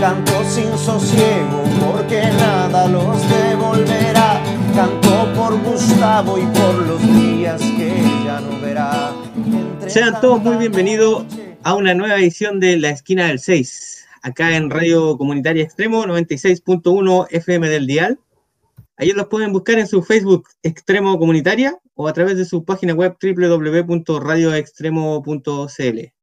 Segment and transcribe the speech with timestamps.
[0.00, 4.40] Canto sin sosiego porque nada los devolverá.
[4.72, 9.12] Canto por Gustavo y por los días que ya no verá.
[9.88, 11.24] Sean todos muy bienvenidos
[11.64, 17.26] a una nueva edición de La Esquina del 6, acá en Radio Comunitaria Extremo 96.1
[17.32, 18.20] FM del Dial.
[18.96, 22.94] Ahí los pueden buscar en su Facebook Extremo Comunitaria o a través de su página
[22.94, 26.17] web www.radioextremo.cl.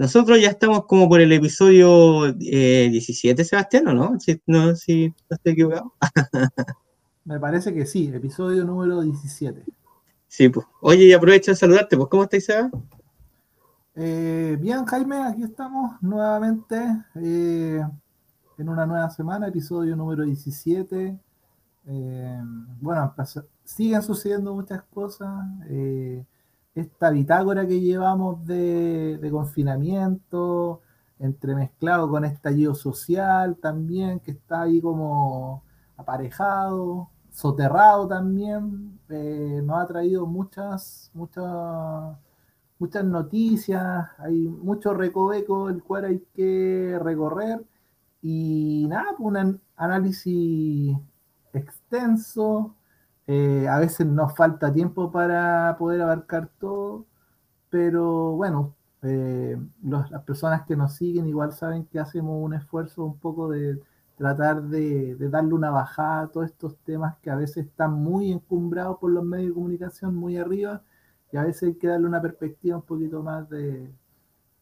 [0.00, 4.18] Nosotros ya estamos como por el episodio 17, eh, Sebastián, ¿o no?
[4.18, 5.92] Si no, si no estoy equivocado.
[7.26, 9.62] Me parece que sí, episodio número 17.
[10.26, 10.66] Sí, pues.
[10.80, 12.70] Oye, y aprovecho de saludarte, pues, ¿cómo estáis, Seba?
[13.94, 16.78] Eh, bien, Jaime, aquí estamos nuevamente
[17.16, 17.82] eh,
[18.56, 21.18] en una nueva semana, episodio número 17.
[22.80, 23.14] bueno,
[23.64, 25.28] siguen sucediendo muchas cosas
[26.74, 30.82] esta bitácora que llevamos de, confinamiento,
[31.18, 35.64] entremezclado con estallido social también, que está ahí como
[35.96, 42.16] aparejado, soterrado también, eh, nos ha traído muchas, muchas,
[42.78, 47.64] muchas noticias, hay mucho recoveco el cual hay que recorrer.
[48.22, 50.96] Y nada, pues, un análisis
[51.52, 52.74] extenso,
[53.32, 57.06] eh, a veces nos falta tiempo para poder abarcar todo,
[57.70, 63.18] pero bueno, eh, las personas que nos siguen igual saben que hacemos un esfuerzo un
[63.18, 63.80] poco de
[64.16, 68.98] tratar de, darle una bajada a todos estos temas que a veces están muy encumbrados
[68.98, 70.82] por los medios de comunicación, muy arriba,
[71.32, 73.92] y a veces hay que darle una perspectiva un poquito más de,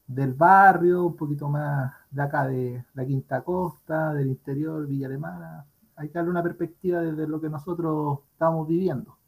[0.06, 5.66] del barrio, un poquito más de acá de la Quinta Costa, del interior, Villa Alemana,
[5.98, 9.18] hay que darle una perspectiva desde lo que nosotros estamos viviendo.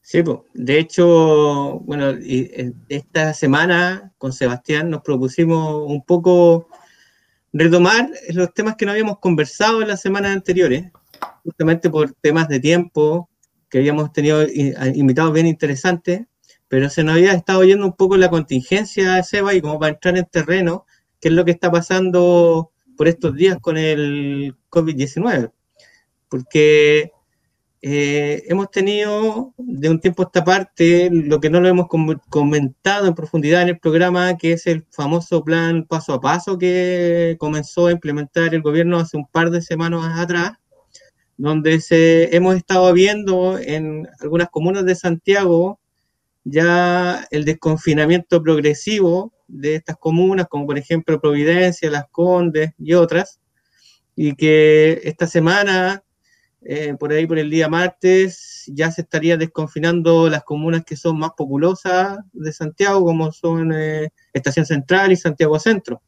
[0.00, 2.12] Sí, pues, de hecho, bueno,
[2.88, 6.68] esta semana con Sebastián nos propusimos un poco
[7.52, 10.90] retomar los temas que no habíamos conversado en las semanas anteriores,
[11.44, 13.28] justamente por temas de tiempo,
[13.68, 14.44] que habíamos tenido
[14.94, 16.22] invitados bien interesantes,
[16.66, 19.92] pero se nos había estado oyendo un poco la contingencia de Seba y como para
[19.92, 20.86] entrar en terreno,
[21.20, 25.52] qué es lo que está pasando por estos días con el COVID-19,
[26.28, 27.12] porque
[27.84, 31.88] eh, hemos tenido de un tiempo a esta parte lo que no lo hemos
[32.28, 37.36] comentado en profundidad en el programa, que es el famoso plan paso a paso que
[37.40, 40.52] comenzó a implementar el gobierno hace un par de semanas atrás,
[41.36, 45.80] donde se, hemos estado viendo en algunas comunas de Santiago
[46.44, 53.38] ya el desconfinamiento progresivo de estas comunas, como por ejemplo Providencia, Las Condes y otras,
[54.16, 56.02] y que esta semana,
[56.62, 61.18] eh, por ahí por el día martes, ya se estaría desconfinando las comunas que son
[61.18, 66.02] más populosas de Santiago, como son eh, Estación Central y Santiago Centro.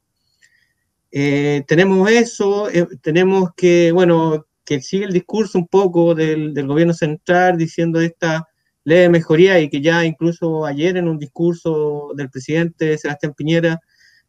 [1.12, 2.68] Eh, tenemos eso,
[3.02, 8.48] tenemos que, bueno, que sigue el discurso un poco del, del gobierno central diciendo esta
[8.84, 13.80] leve mejoría y que ya incluso ayer en un discurso del presidente Sebastián Piñera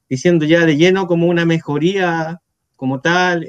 [0.09, 2.41] diciendo ya de lleno como una mejoría
[2.75, 3.45] como tal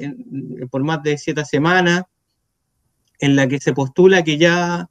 [0.69, 2.03] por más de siete semanas
[3.19, 4.89] en la que se postula que ya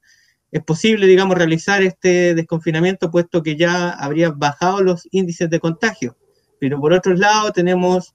[0.50, 6.16] es posible, digamos, realizar este desconfinamiento puesto que ya habría bajado los índices de contagio.
[6.58, 8.14] Pero por otro lado tenemos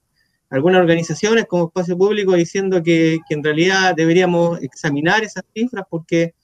[0.50, 6.34] algunas organizaciones como Espacio Público diciendo que, que en realidad deberíamos examinar esas cifras porque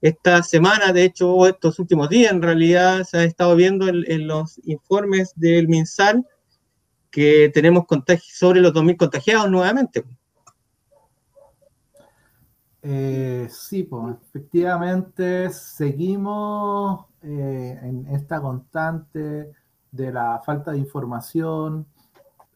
[0.00, 4.60] esta semana, de hecho, estos últimos días, en realidad, se ha estado viendo en, los
[4.64, 6.26] informes del MinSal
[7.10, 7.84] que tenemos
[8.22, 10.04] sobre los 2.000 contagiados nuevamente.
[12.82, 19.50] Eh, sí, pues efectivamente seguimos eh, en esta constante
[19.90, 21.86] de la falta de información,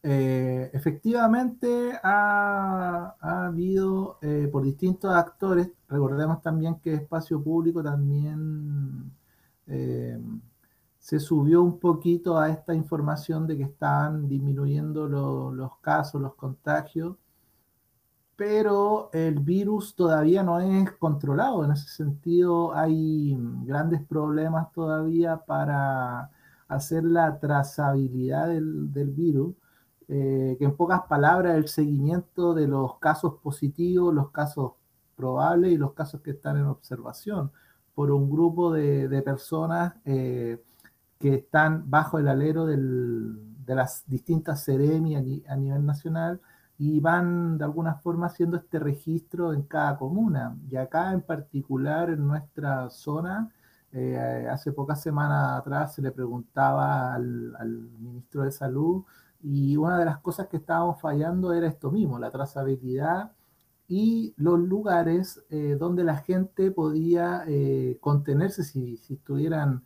[0.03, 9.11] eh, efectivamente ha, habido eh, por distintos actores, recordemos también que Espacio Público también
[9.67, 10.19] eh,
[10.97, 17.15] se subió un poquito a esta información de que están disminuyendo los casos, los contagios,
[18.35, 21.63] pero el virus todavía no es controlado.
[21.63, 26.31] En ese sentido hay grandes problemas todavía para
[26.67, 29.55] hacer la trazabilidad del virus
[30.17, 34.73] que en pocas palabras el seguimiento de los casos positivos, los casos
[35.15, 37.51] probables y los casos que están en observación
[37.95, 40.59] por un grupo de, personas que
[41.21, 46.41] están bajo el alero de las distintas seremi a nivel nacional
[46.83, 50.57] y van de alguna forma haciendo este registro en cada comuna.
[50.67, 53.51] Y acá en particular en nuestra zona,
[53.91, 59.03] eh, hace pocas semanas atrás se le preguntaba al, ministro de Salud
[59.43, 63.31] y una de las cosas que estábamos fallando era esto mismo, la trazabilidad
[63.87, 69.83] y los lugares eh, donde la gente podía eh, contenerse si, si estuvieran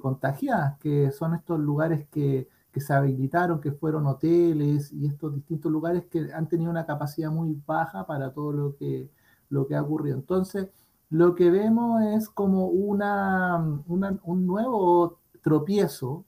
[0.00, 5.70] contagiadas, que son estos lugares que que se habilitaron, que fueron hoteles y estos distintos
[5.70, 9.08] lugares que han tenido una capacidad muy baja para todo lo que,
[9.48, 10.16] lo que ha ocurrido.
[10.16, 10.68] Entonces,
[11.08, 16.24] lo que vemos es como una, un nuevo tropiezo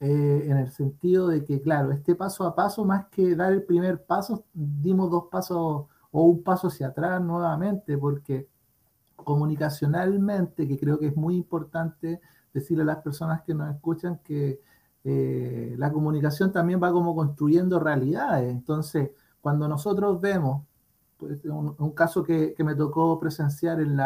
[0.00, 3.64] eh, en el sentido de que, claro, este paso a paso, más que dar el
[3.64, 8.48] primer paso, dimos dos pasos o un paso hacia atrás nuevamente, porque
[9.16, 12.20] comunicacionalmente, que creo que es muy importante
[12.52, 14.60] decirle a las personas que nos escuchan que
[15.04, 18.50] eh, la comunicación también va como construyendo realidades.
[18.50, 19.10] Entonces,
[19.40, 20.64] cuando nosotros vemos,
[21.16, 23.96] pues, un, caso que, me tocó presenciar en,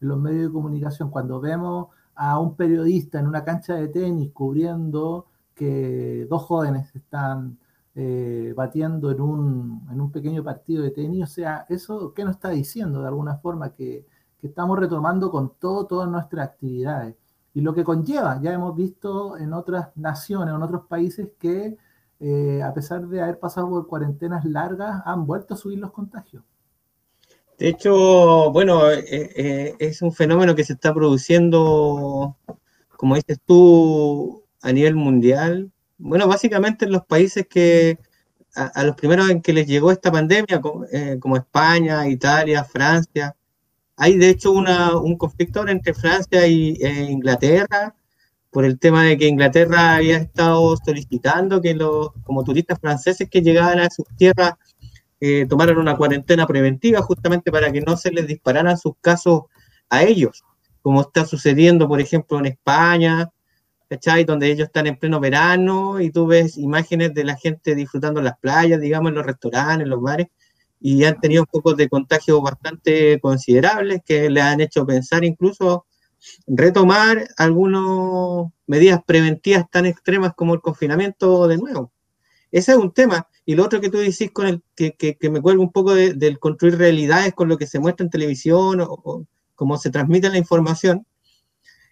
[0.00, 5.26] los medios de comunicación, cuando vemos a un periodista en una cancha de tenis cubriendo
[5.54, 7.58] que dos jóvenes están
[7.94, 12.36] eh, batiendo en un, en un, pequeño partido de tenis, o sea, eso, ¿qué nos
[12.36, 13.72] está diciendo de alguna forma?
[13.74, 14.06] Que,
[14.40, 17.16] que estamos retomando con todo, todas nuestras actividades
[17.54, 18.40] y lo que conlleva.
[18.42, 21.78] Ya hemos visto en otras naciones, en otros países que
[22.20, 26.44] eh, a pesar de haber pasado por cuarentenas largas, han vuelto a subir los contagios.
[27.58, 32.36] De hecho, bueno, eh, eh, es un fenómeno que se está produciendo,
[32.96, 35.70] como dices tú, a nivel mundial.
[35.98, 37.98] Bueno, básicamente en los países que
[38.54, 40.60] a, los primeros en que les llegó esta pandemia,
[41.20, 43.36] como España, Italia, Francia,
[43.96, 47.94] hay de hecho un conflicto entre Francia y, e Inglaterra
[48.50, 53.42] por el tema de que Inglaterra había estado solicitando que los como turistas franceses que
[53.42, 54.54] llegaban a sus tierras
[55.20, 59.44] eh, tomaran una cuarentena preventiva justamente para que no se les dispararan sus casos
[59.88, 60.44] a ellos,
[60.82, 63.30] como está sucediendo, por ejemplo, en España,
[63.88, 64.24] ¿cachai?
[64.24, 68.38] Donde ellos están en pleno verano y tú ves imágenes de la gente disfrutando las
[68.38, 70.28] playas, digamos, en los restaurantes, en los bares,
[70.80, 75.86] y han tenido un poco de contagio bastante considerables que le han hecho pensar incluso
[76.46, 81.92] retomar algunas medidas preventivas tan extremas como el confinamiento de nuevo.
[82.50, 83.26] Ese es un tema.
[83.46, 86.38] Y lo otro que tú decís con el que, que, me cuelga un poco del
[86.38, 91.06] construir realidades con lo que se muestra en televisión o, cómo se transmite la información,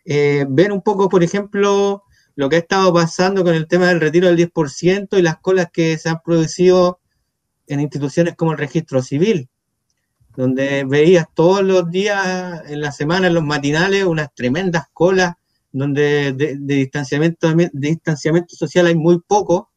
[0.05, 2.03] eh, ver un poco, por ejemplo,
[2.35, 5.69] lo que ha estado pasando con el tema del retiro del 10% y las colas
[5.73, 7.01] que se han producido
[7.67, 9.49] en instituciones como el registro civil,
[10.37, 15.35] donde veías todos los días en la semana, en los matinales, unas tremendas colas,
[15.71, 19.72] donde de, distanciamiento, de distanciamiento social hay muy poco,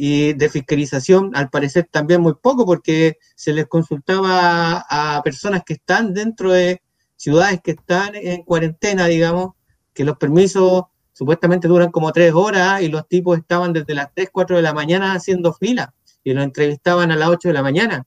[0.00, 5.72] y de fiscalización al parecer también muy poco, porque se les consultaba a personas que
[5.72, 6.80] están dentro de
[7.16, 9.54] ciudades que están en cuarentena, digamos,
[9.92, 14.28] que los permisos supuestamente duran como tres horas y los tipos estaban desde las 3,
[14.32, 18.06] 4 de la mañana haciendo fila y lo entrevistaban a las 8 de la mañana.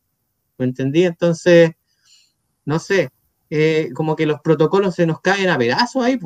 [0.57, 1.03] ¿Me entendí?
[1.03, 1.71] Entonces,
[2.63, 3.09] no sé,
[3.49, 6.17] eh, como que los protocolos se nos caen a pedazos ahí.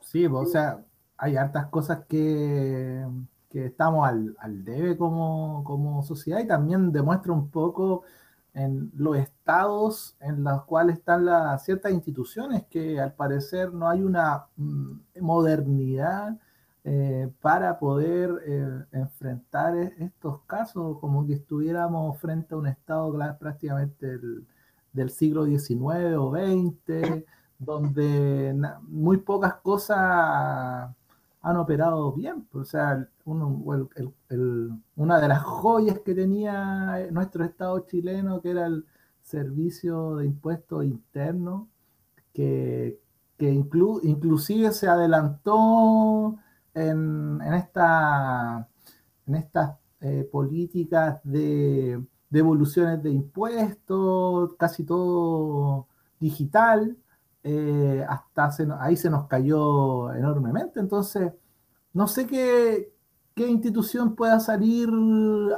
[0.00, 0.84] sí, o sea,
[1.22, 3.06] hay hartas cosas que,
[3.48, 8.02] que estamos al, al debe como, como, sociedad y también demuestra un poco
[8.54, 14.02] en los estados en los cuales están las ciertas instituciones que al parecer no hay
[14.02, 16.36] una mm, modernidad
[16.82, 23.16] eh, para poder eh, enfrentar e-, estos casos como que estuviéramos frente a un Estado
[23.38, 24.18] prácticamente
[24.92, 27.24] del, siglo XIX o XX,
[27.60, 28.54] donde
[28.88, 30.90] muy pocas cosas
[31.42, 32.46] han operado bien.
[32.52, 38.86] O sea, una de las joyas que tenía nuestro Estado chileno, que era el
[39.22, 41.66] servicio de impuestos internos,
[42.32, 43.00] que,
[43.36, 46.38] que inclusive se adelantó
[46.74, 48.68] en, esta,
[49.26, 55.86] en estas eh, políticas de devoluciones de impuestos, casi todo
[56.18, 56.96] digital,
[57.44, 60.80] eh, hasta ahí se nos cayó enormemente.
[60.80, 61.32] Entonces,
[61.92, 62.92] no sé qué,
[63.34, 64.88] qué institución pueda salir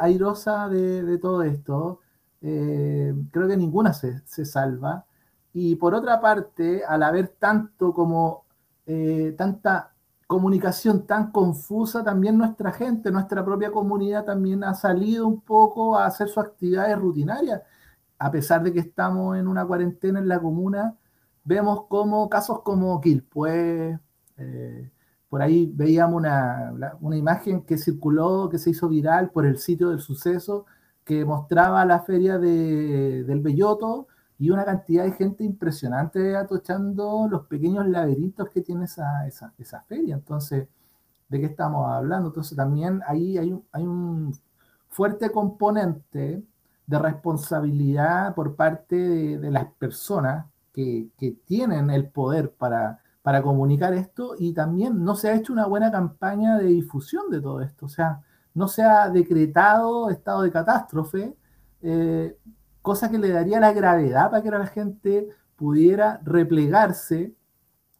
[0.00, 2.00] airosa de, todo esto.
[2.42, 5.06] Eh, creo que ninguna se, se, salva.
[5.52, 8.44] Y por otra parte, al haber tanto como
[9.38, 9.94] tanta
[10.26, 16.06] comunicación tan confusa, también nuestra gente, nuestra propia comunidad también ha salido un poco a
[16.06, 17.62] hacer sus actividades rutinarias.
[18.18, 20.96] A pesar de que estamos en una cuarentena en la comuna,
[21.44, 23.98] vemos como casos como Quilpue,
[24.36, 24.90] eh,
[25.28, 29.90] por ahí veíamos una, una, imagen que circuló, que se hizo viral por el sitio
[29.90, 30.66] del suceso,
[31.04, 34.06] que mostraba la feria de, del Belloto
[34.38, 39.82] y una cantidad de gente impresionante atochando los pequeños laberintos que tiene esa, esa, esa
[39.82, 40.14] feria.
[40.14, 40.68] Entonces,
[41.28, 42.28] ¿de qué estamos hablando?
[42.28, 44.32] Entonces, también ahí hay un, hay un
[44.88, 46.44] fuerte componente
[46.86, 48.96] de responsabilidad por parte
[49.38, 55.30] de, las personas que, tienen el poder para, para comunicar esto y también no se
[55.30, 57.86] ha hecho una buena campaña de difusión de todo esto.
[57.86, 58.22] O sea,
[58.54, 61.36] no se ha decretado estado de catástrofe.
[61.80, 62.36] Eh,
[62.82, 67.34] cosa que le daría la gravedad para que la gente pudiera replegarse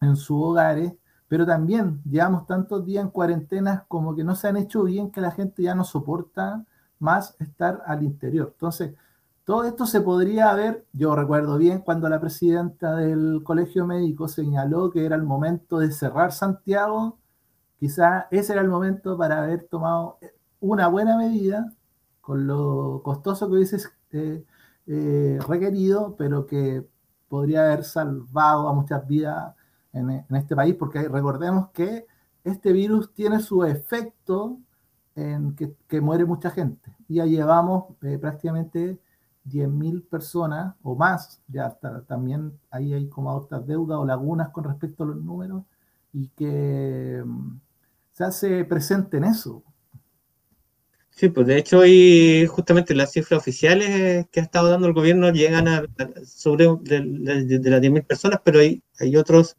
[0.00, 0.92] en sus hogares,
[1.28, 5.20] pero también llevamos tantos días en cuarentenas como que no se han hecho bien que
[5.20, 6.64] la gente ya no soporta
[6.98, 8.50] más estar al interior.
[8.52, 8.94] Entonces,
[9.44, 14.90] todo esto se podría haber, yo recuerdo bien cuando la presidenta del colegio médico señaló
[14.90, 17.18] que era el momento de cerrar Santiago,
[17.78, 20.18] quizá ese era el momento para haber tomado
[20.60, 21.72] una buena medida
[22.22, 23.78] con lo costoso que hubiese
[24.12, 24.44] eh,
[24.86, 26.86] eh, requerido, pero que
[27.28, 29.54] podría haber salvado a muchas vidas
[29.92, 32.06] en, este país, porque recordemos que
[32.44, 34.58] este virus tiene su efecto
[35.14, 36.94] en que, muere mucha gente.
[37.08, 38.98] Ya llevamos eh, prácticamente
[39.44, 44.64] 10.000 personas o más, ya está, también ahí hay como otras deudas o lagunas con
[44.64, 45.64] respecto a los números,
[46.12, 47.60] y que mm,
[48.12, 49.62] se hace presente en eso.
[51.10, 55.30] Sí, pues de hecho hoy justamente las cifras oficiales que ha estado dando el gobierno
[55.30, 55.84] llegan a,
[56.26, 57.00] sobre de,
[57.70, 59.56] las 10.000 personas, pero hay, hay otros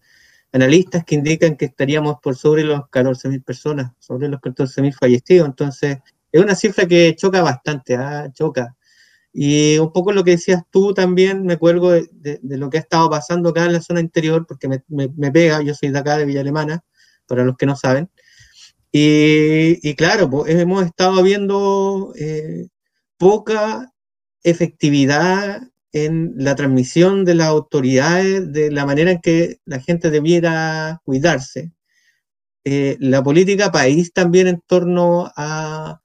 [0.52, 5.48] analistas que indican que estaríamos por sobre los 14.000 personas, sobre los 14.000 fallecidos.
[5.48, 6.00] Entonces,
[6.32, 8.30] es una cifra que choca bastante, ¿ah?
[8.34, 8.75] choca.
[9.38, 13.10] Y un poco lo que decías tú también, me cuelgo de, lo que ha estado
[13.10, 16.26] pasando acá en la zona interior, porque me, me pega, yo soy de acá, de
[16.26, 16.86] Villa Alemana,
[17.28, 18.10] para los que no saben.
[18.98, 22.70] Y, claro, hemos estado viendo eh,
[23.18, 23.92] poca
[24.42, 31.02] efectividad en la transmisión de las autoridades de la manera en que la gente debiera
[31.04, 31.74] cuidarse.
[32.64, 36.00] Eh, la política país también en torno a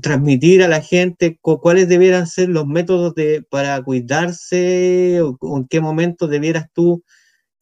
[0.00, 5.80] transmitir a la gente cuáles debieran ser los métodos de, para cuidarse o, en qué
[5.80, 7.04] momento debieras tú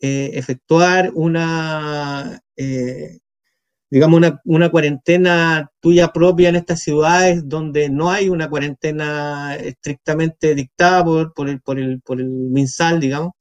[0.01, 2.41] eh, efectuar una
[3.91, 11.05] digamos, una, cuarentena tuya propia en estas ciudades donde no hay una cuarentena estrictamente dictada
[11.05, 13.33] por, por, el, por, el, por el MinSal, digamos,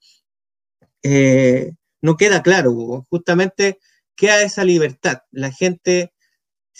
[1.03, 3.05] eh, no queda claro.
[3.09, 3.77] Justamente
[4.15, 5.19] queda esa libertad.
[5.31, 6.13] La gente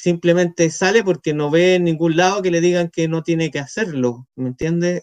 [0.01, 3.59] simplemente sale porque no ve en ningún lado que le digan que no tiene que
[3.59, 5.01] hacerlo, ¿me entiendes?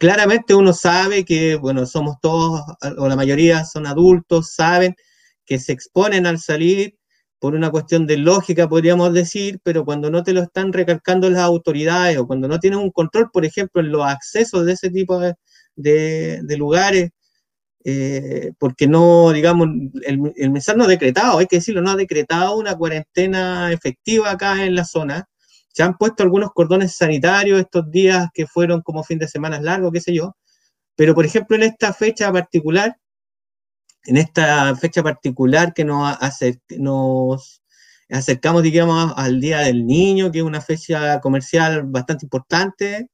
[0.00, 2.62] claramente uno sabe que, bueno, somos todos,
[2.98, 4.96] o la mayoría son adultos, saben
[5.44, 6.96] que se exponen al salir
[7.38, 11.42] por una cuestión de lógica, podríamos decir, pero cuando no te lo están recalcando las
[11.42, 15.20] autoridades o cuando no tienes un control, por ejemplo, en los accesos de ese tipo
[15.76, 17.10] de, lugares,
[17.88, 19.68] eh, porque no, digamos,
[20.02, 24.64] el, el no ha decretado, hay que decirlo, no ha decretado una cuarentena efectiva acá
[24.64, 25.28] en la zona.
[25.72, 29.92] Se han puesto algunos cordones sanitarios estos días que fueron como fin de semana largo,
[29.92, 30.36] qué sé yo,
[30.96, 32.96] pero por ejemplo en esta fecha particular,
[34.06, 36.18] en esta fecha particular que nos,
[36.78, 37.62] nos
[38.10, 43.10] acercamos, digamos, al Día del Niño, que es una fecha comercial bastante importante,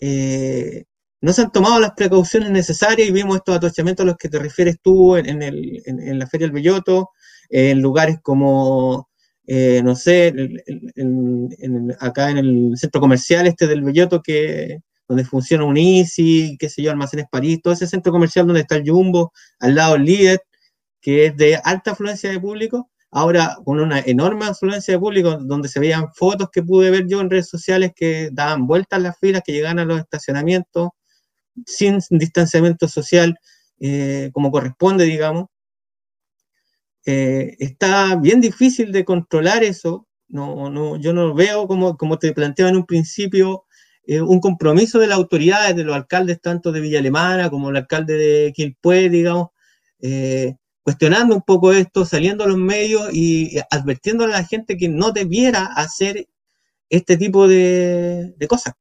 [0.00, 0.84] eh,
[1.20, 4.38] no se han tomado las precauciones necesarias y vimos estos atochamientos a los que te
[4.38, 7.10] refieres tú en, la Feria del Belloto,
[7.50, 9.08] en lugares como,
[9.46, 10.34] eh, no sé,
[12.00, 16.82] acá en el centro comercial este del Belloto, que, donde funciona un Easy, qué sé
[16.82, 20.40] yo, Almacenes París, todo ese centro comercial donde está el Jumbo, al lado el Líder,
[21.02, 25.68] que es de alta afluencia de público, ahora con una enorme afluencia de público, donde
[25.68, 29.42] se veían fotos que pude ver yo en redes sociales que daban vueltas las filas,
[29.44, 30.90] que llegaban a los estacionamientos
[31.66, 33.38] sin distanciamiento social
[33.80, 35.46] eh, como corresponde, digamos.
[37.06, 40.06] Eh, está bien difícil de controlar eso.
[40.28, 43.64] No, no, yo no veo como, como te planteaba en un principio
[44.06, 47.76] eh, un compromiso de las autoridades, de los alcaldes tanto de Villa Alemana como el
[47.76, 49.48] alcalde de Quilpué, digamos,
[50.82, 55.12] cuestionando un poco esto, saliendo a los medios y advirtiendo a la gente que no
[55.12, 56.26] debiera hacer
[56.90, 58.74] este tipo de, cosas.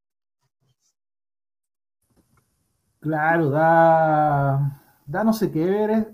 [3.02, 6.12] Claro, da, da no sé qué ver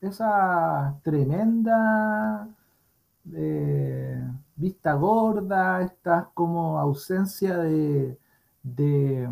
[0.00, 2.48] esa tremenda
[4.56, 8.18] vista gorda, esta como ausencia de,
[8.62, 9.28] de,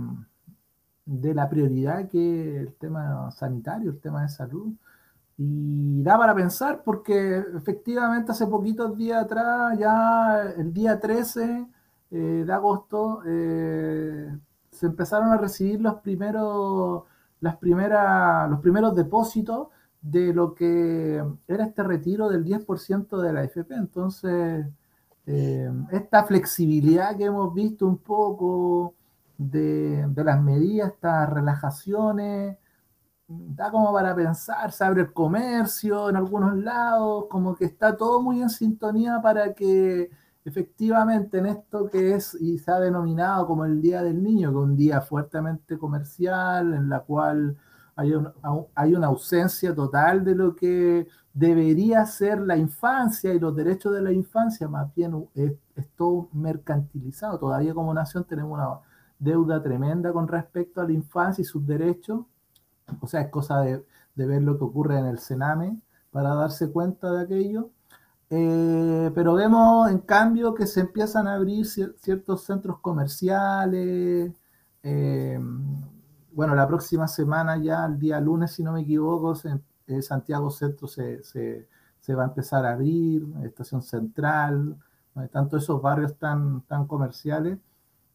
[1.05, 4.73] de la prioridad que el tema sanitario, el tema de salud.
[5.39, 11.67] Y da para pensar porque efectivamente hace poquitos días atrás, ya el día 13
[12.13, 14.39] eh, de agosto, eh,
[14.81, 17.05] se empezaron a recibir los primeros,
[17.41, 19.69] las primeras, los primeros depósitos
[20.01, 23.75] de lo que era este retiro del 10% de la FP.
[23.75, 24.67] Entonces,
[25.27, 28.95] eh, esta flexibilidad que hemos visto un poco
[29.37, 32.57] de, de las medidas, estas relajaciones,
[33.29, 38.23] da como para pensar, se abre el comercio en algunos lados, como que está todo
[38.23, 40.11] muy en sintonía para que
[40.45, 44.59] efectivamente en esto que es y se ha denominado como el Día del Niño, que
[44.59, 47.57] es un día fuertemente comercial, en la cual
[47.97, 48.13] hay,
[48.75, 54.03] hay una ausencia total de lo que debería ser la infancia y los derechos de
[54.03, 57.39] la infancia, más bien es todo mercantilizado.
[57.39, 58.81] Todavía como nación tenemos una
[59.19, 62.25] deuda tremenda con respecto a la infancia y sus derechos
[63.01, 65.81] o sea, es cosa de, ver lo que ocurre en el Sename
[66.11, 67.71] para darse cuenta de aquello.
[68.33, 74.33] Eh, pero vemos en cambio que se empiezan a abrir ciertos centros comerciales.
[74.83, 75.39] Eh,
[76.33, 79.35] bueno, la próxima semana ya, el día lunes, si no me equivoco,
[79.89, 81.67] eh, Santiago Centro se,
[82.11, 84.77] va a empezar a abrir, Estación Central,
[85.33, 87.59] tanto esos barrios tan, tan comerciales.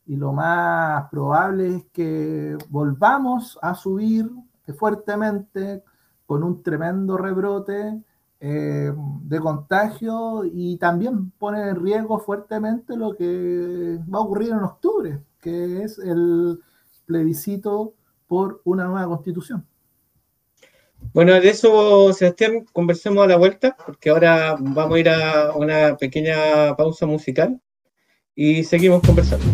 [0.08, 4.32] Y lo más probable es que volvamos a subir
[4.78, 5.84] fuertemente,
[6.26, 8.02] con un tremendo rebrote
[8.40, 14.60] eh, de contagio y también pone en riesgo fuertemente lo que va a ocurrir en
[14.60, 16.60] octubre, que es el
[17.06, 17.94] plebiscito
[18.28, 19.66] por una nueva constitución.
[21.14, 25.96] Bueno, de eso, Sebastián, conversemos a la vuelta, porque ahora vamos a ir a una
[25.98, 27.62] pequeña pausa musical
[28.36, 29.46] y seguimos conversando.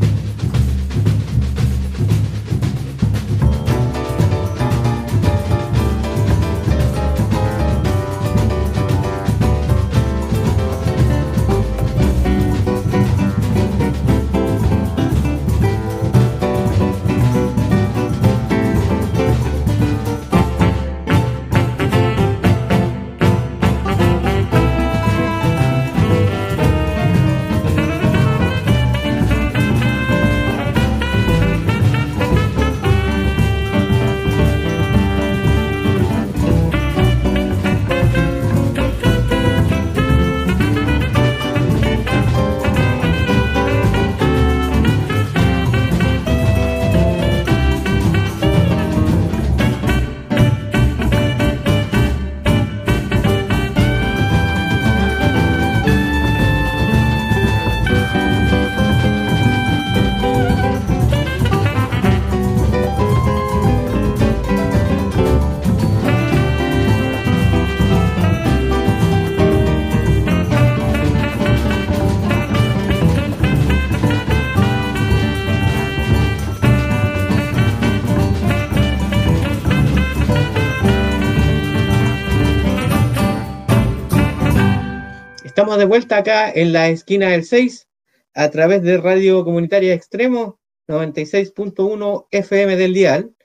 [85.62, 87.88] Estamos de vuelta acá en la esquina del 6
[88.34, 93.36] a través de Radio Comunitaria Extremo 96.1 FM del dial.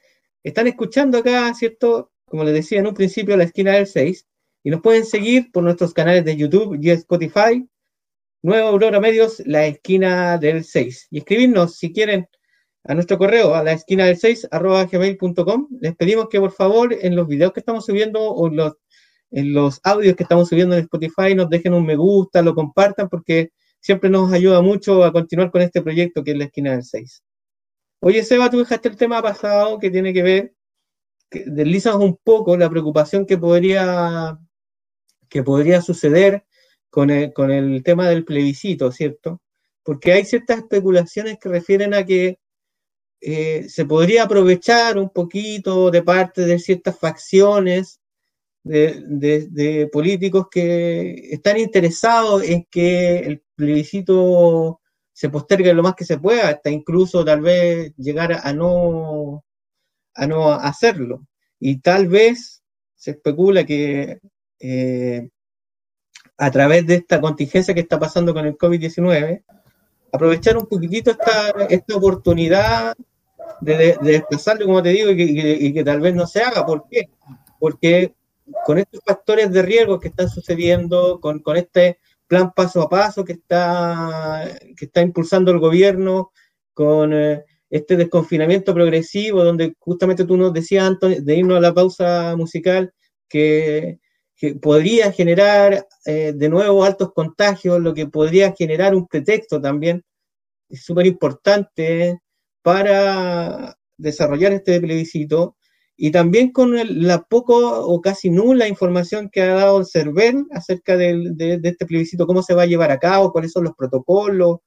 [0.42, 2.10] Están escuchando acá, ¿cierto?
[2.24, 4.26] Como les decía en un principio, la esquina del 6.
[4.64, 7.68] Y nos pueden seguir por nuestros canales de YouTube y Spotify.
[8.40, 11.08] Nueva Aurora Medios, la esquina del 6.
[11.10, 12.26] Y escribirnos si quieren
[12.84, 15.68] a nuestro correo, a la esquina del 6, arroba gmail.com.
[15.82, 18.78] Les pedimos que por favor en los videos que estamos subiendo o los
[19.36, 23.06] en los audios que estamos subiendo en Spotify nos dejen un me gusta, lo compartan,
[23.10, 26.84] porque siempre nos ayuda mucho a continuar con este proyecto que es la esquina del
[26.84, 27.22] 6.
[28.00, 30.54] Oye, Seba, tú dejaste el tema pasado que tiene que ver,
[31.28, 34.38] que deslizas un poco la preocupación que podría,
[35.28, 36.46] que podría suceder
[36.88, 39.42] con el, con el tema del plebiscito, ¿cierto?
[39.82, 42.38] Porque hay ciertas especulaciones que refieren a que
[43.20, 48.00] eh, se podría aprovechar un poquito de parte de ciertas facciones
[48.66, 54.80] de, políticos que están interesados en que el plebiscito
[55.12, 59.44] se postergue lo más que se pueda, hasta incluso tal vez llegar a no,
[60.14, 61.26] a no hacerlo.
[61.58, 62.62] Y tal vez
[62.94, 64.18] se especula que
[64.60, 65.28] eh,
[66.36, 69.42] a través de esta contingencia que está pasando con el COVID-19,
[70.12, 72.94] aprovechar un poquitito esta, esta oportunidad
[73.60, 76.66] de, de, desplazarlo, como te digo, y que, y que, tal vez no se haga.
[76.66, 77.08] ¿Por qué?
[77.58, 78.14] porque
[78.64, 83.32] con estos factores de riesgo que están sucediendo, con, este plan paso a paso que
[83.32, 86.32] está, que está impulsando el gobierno,
[86.74, 91.74] con eh, este desconfinamiento progresivo, donde justamente tú nos decías, Antonio, de irnos a la
[91.74, 92.92] pausa musical,
[93.28, 93.98] que,
[94.60, 100.04] podría generar eh, de nuevo altos contagios, lo que podría generar un pretexto también,
[100.70, 102.20] súper importante
[102.60, 105.56] para desarrollar este plebiscito
[105.96, 106.74] y también con
[107.06, 112.26] la poco o casi nula información que ha dado el CERVEL acerca de, este plebiscito,
[112.26, 114.58] cómo se va a llevar a cabo, cuáles son los protocolos.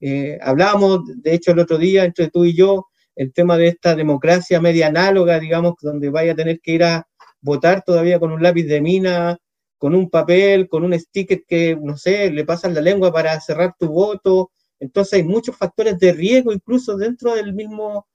[0.00, 3.94] Eh, hablábamos, de hecho, el otro día entre tú y yo, el tema de esta
[3.94, 7.06] democracia media análoga, digamos, donde vaya a tener que ir a
[7.42, 9.36] votar todavía con un lápiz de mina,
[9.76, 13.74] con un papel, con un sticker que, no sé, le pasan la lengua para cerrar
[13.78, 14.52] tu voto.
[14.80, 18.06] Entonces hay muchos factores de riesgo incluso dentro del mismo...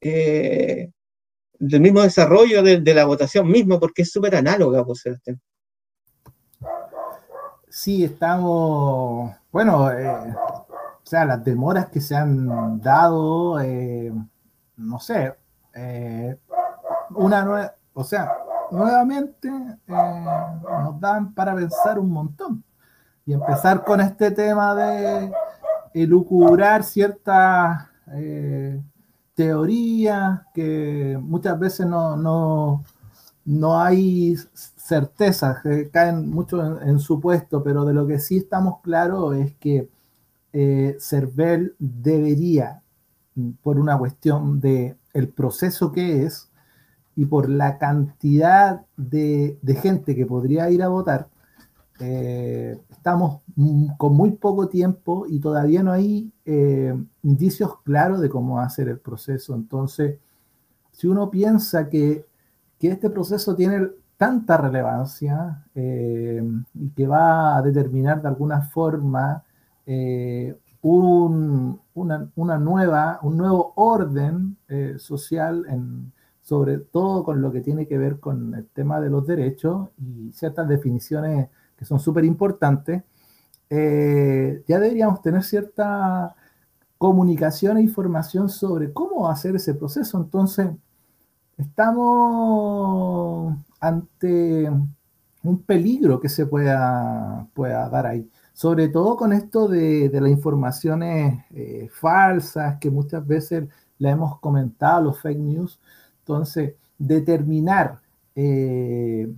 [0.00, 0.90] Eh,
[1.58, 5.04] del mismo desarrollo de, la votación misma, porque es súper análoga, pues,
[7.68, 14.12] Sí, estamos, bueno, eh, o sea, las demoras que se han dado, eh,
[14.76, 15.34] no sé,
[15.74, 16.38] eh,
[17.10, 18.32] una nueva, o sea,
[18.70, 19.50] nuevamente
[19.86, 22.64] nos dan para pensar un montón.
[23.26, 25.32] Y empezar con este tema de
[25.92, 27.88] elucubrar ciertas
[29.36, 32.82] teoría que muchas veces no, no,
[33.44, 38.80] no hay certezas, que caen mucho en, su puesto, pero de lo que sí estamos
[38.80, 39.88] claros es que
[40.52, 42.82] eh, CERVEL debería,
[43.62, 46.50] por una cuestión de el proceso que es
[47.14, 51.28] y por la cantidad de, de gente que podría ir a votar,
[52.00, 53.40] eh, estamos
[53.98, 58.70] con muy poco tiempo y todavía no hay eh, indicios claros de cómo va a
[58.70, 59.54] ser el proceso.
[59.54, 60.18] Entonces,
[60.92, 62.24] si uno piensa que,
[62.80, 66.40] este proceso tiene tanta relevancia eh,
[66.74, 69.42] y que va a determinar de alguna forma
[70.82, 74.56] una, nueva, un nuevo orden
[74.98, 76.12] social en,
[76.46, 80.30] sobre todo con lo que tiene que ver con el tema de los derechos y
[80.30, 83.02] ciertas definiciones que son súper importantes,
[83.70, 86.36] eh, ya deberíamos tener cierta
[86.98, 90.18] comunicación e información sobre cómo hacer ese proceso.
[90.18, 90.68] Entonces,
[91.56, 94.70] estamos ante
[95.42, 98.28] un peligro que se pueda, pueda dar ahí.
[98.52, 105.04] Sobre todo con esto de, las informaciones eh, falsas que muchas veces la hemos comentado,
[105.04, 105.80] los fake news.
[106.20, 108.00] Entonces, determinar
[108.34, 109.30] eh,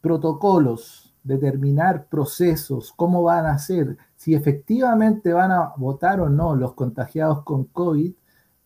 [0.00, 6.74] protocolos determinar procesos, cómo van a ser, si efectivamente van a votar o no los
[6.74, 8.12] contagiados con COVID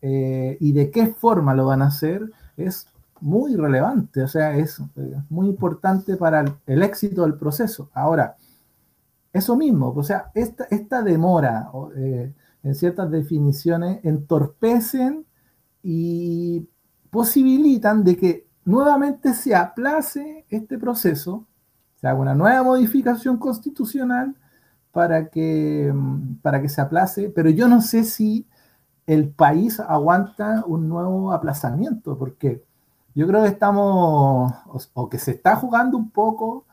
[0.02, 2.86] eh, y de qué forma lo van a hacer, es
[3.20, 7.90] muy relevante, o sea, es eh, muy importante para el, éxito del proceso.
[7.92, 8.36] Ahora,
[9.32, 15.26] eso mismo, o sea, esta, demora eh, en ciertas definiciones entorpecen
[15.82, 16.68] y
[17.10, 21.46] posibilitan de que nuevamente se aplace este proceso
[22.00, 24.34] se haga una nueva modificación constitucional
[24.92, 28.46] para que, mm, para que se aplace, pero yo no sé si
[29.06, 32.62] el país aguanta un nuevo aplazamiento, porque
[33.14, 34.52] yo creo que estamos,
[34.94, 36.64] o, que se está jugando un poco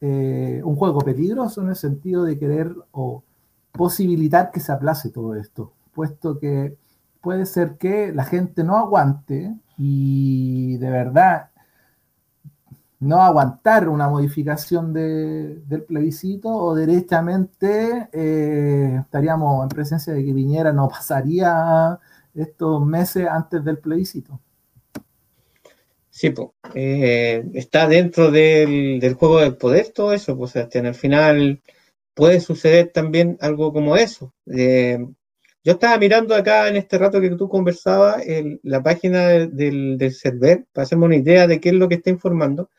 [0.00, 3.22] eh, un juego peligroso en el sentido de querer o
[3.72, 6.76] posibilitar que se aplace todo esto, puesto que
[7.20, 11.51] puede ser que la gente no aguante y de verdad
[13.02, 20.72] no aguantar una modificación del plebiscito o derechamente eh, estaríamos en presencia de que Piñera
[20.72, 21.98] no pasaría
[22.32, 24.40] estos meses antes del plebiscito.
[26.10, 26.50] Sí, pues,
[27.54, 31.60] está dentro del, juego del poder todo eso, pues en el final
[32.14, 34.32] puede suceder también algo como eso.
[34.46, 35.04] Eh,
[35.64, 38.22] yo estaba mirando acá en este rato que tú conversabas
[38.62, 42.10] la página del, del server para hacerme una idea de qué es lo que está
[42.10, 42.70] informando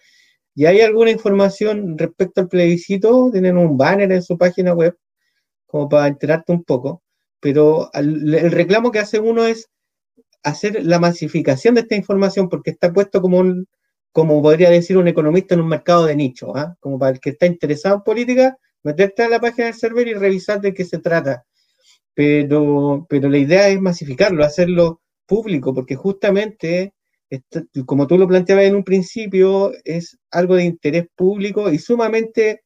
[0.56, 4.98] y hay alguna información respecto al plebiscito, tienen un banner en su página web,
[5.66, 7.02] como para enterarte un poco,
[7.40, 9.70] pero el reclamo que hace uno es
[10.44, 13.68] hacer la masificación de esta información, porque está puesto como un,
[14.12, 16.76] como podría decir un economista en un mercado de nicho, ¿ah?
[16.80, 20.14] como para el que está interesado en política, meterte a la página del server y
[20.14, 21.46] revisar de qué se trata.
[22.14, 26.94] Pero, pero la idea es masificarlo, hacerlo público, porque justamente
[27.86, 32.64] como tú lo planteabas en un principio, es algo de interés público y sumamente,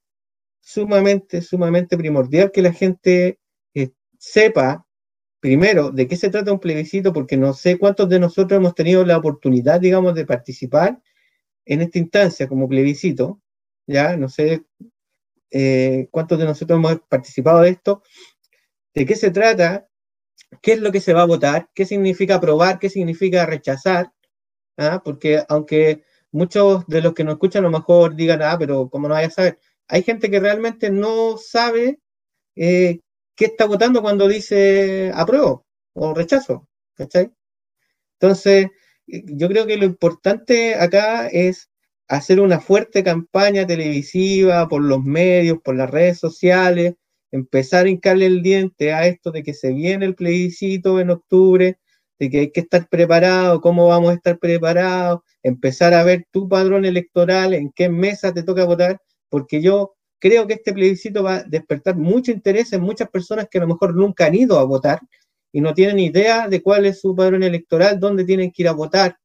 [0.59, 3.39] sumamente, sumamente primordial que la gente
[3.73, 4.85] eh, sepa,
[5.39, 9.05] primero, de qué se trata un plebiscito, porque no sé cuántos de nosotros hemos tenido
[9.05, 11.01] la oportunidad, digamos, de participar
[11.65, 13.41] en esta instancia como plebiscito,
[13.85, 14.63] ya no sé
[15.51, 18.03] eh, cuántos de nosotros hemos participado de esto,
[18.93, 19.87] de qué se trata,
[20.61, 24.11] qué es lo que se va a votar, qué significa aprobar, qué significa rechazar,
[24.77, 25.01] ¿ah?
[25.03, 29.07] porque aunque muchos de los que nos escuchan a lo mejor digan, ah, pero ¿cómo
[29.07, 29.59] no vaya a saber?
[29.87, 31.99] Hay gente que realmente no sabe
[32.55, 33.01] eh,
[33.35, 37.31] qué está votando cuando dice apruebo o rechazo, ¿cachai?
[38.19, 38.67] Entonces,
[39.07, 41.69] yo creo que lo importante acá es
[42.07, 46.95] hacer una fuerte campaña televisiva por los medios, por las redes sociales,
[47.31, 51.79] empezar a hincarle el diente a esto de que se viene el plebiscito en octubre,
[52.19, 56.47] de que hay que estar preparado, cómo vamos a estar preparados, empezar a ver tu
[56.49, 58.99] padrón electoral, en qué mesa te toca votar,
[59.29, 63.59] porque yo creo que este plebiscito va a despertar mucho interés en muchas personas que
[63.59, 64.99] a lo mejor nunca han ido a votar
[65.51, 68.73] y no tienen idea de cuál es su padrón electoral, dónde tienen que ir a
[68.73, 69.17] votar,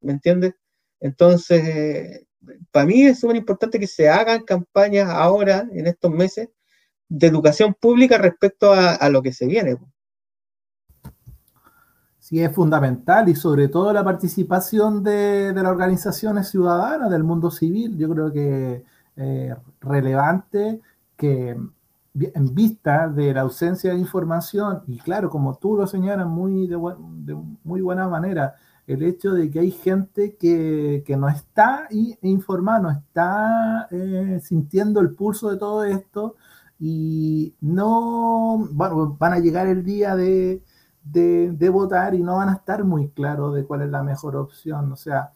[0.00, 0.54] ¿me entiendes?
[1.00, 2.26] Entonces,
[2.70, 6.48] para mí es súper importante que se hagan campañas ahora, en estos meses,
[7.08, 9.76] de educación pública respecto a, lo que se viene.
[12.28, 17.96] Sí, es fundamental y sobre todo la participación de, las organizaciones ciudadanas, del mundo civil.
[17.96, 18.84] Yo creo que
[19.16, 20.82] eh, relevante
[21.16, 21.56] que
[22.14, 26.76] en vista de la ausencia de información, y claro, como tú lo señalas muy de,
[27.64, 31.88] muy buena manera, el hecho de que hay gente que, no está
[32.20, 36.36] informada, no está eh, sintiendo el pulso de todo esto
[36.78, 40.62] y no, bueno, van a llegar el día de,
[41.70, 44.92] votar y no van a estar muy claros de cuál es la mejor opción.
[44.92, 45.30] O sea,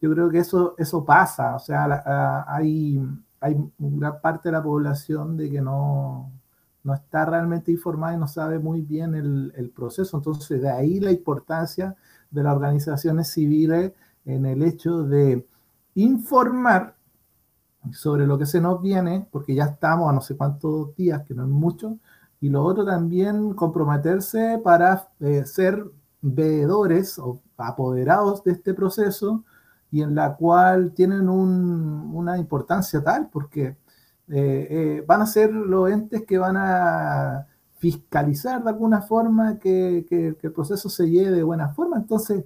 [0.00, 3.00] yo creo que eso, eso pasa, o sea, hay
[3.44, 6.32] hay una parte de la población de que no,
[6.82, 10.16] no está realmente informada y no sabe muy bien el, proceso.
[10.16, 11.94] Entonces, de ahí la importancia
[12.30, 13.92] de las organizaciones civiles
[14.24, 15.46] en el hecho de
[15.94, 16.96] informar
[17.92, 21.34] sobre lo que se nos viene, porque ya estamos a no sé cuántos días, que
[21.34, 21.98] no es mucho,
[22.44, 25.82] y lo otro también comprometerse para eh, ser
[26.20, 29.44] veedores o apoderados de este proceso
[29.90, 33.78] y en la cual tienen una importancia tal porque
[34.28, 37.46] eh, eh, van a ser los entes que van a
[37.78, 41.96] fiscalizar de alguna forma que, el proceso se lleve de buena forma.
[41.96, 42.44] Entonces,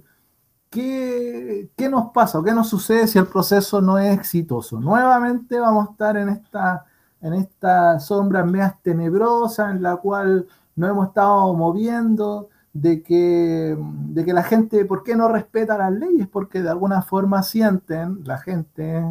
[0.69, 4.79] ¿qué, ¿qué, nos pasa o qué nos sucede si el proceso no es exitoso?
[4.79, 6.85] Nuevamente vamos a estar en esta,
[7.21, 14.25] en esta sombra medias tenebrosa en la cual no hemos estado moviendo, de que, de
[14.25, 16.27] que la gente, ¿por qué no respeta las leyes?
[16.27, 19.03] Porque de alguna forma sienten la gente,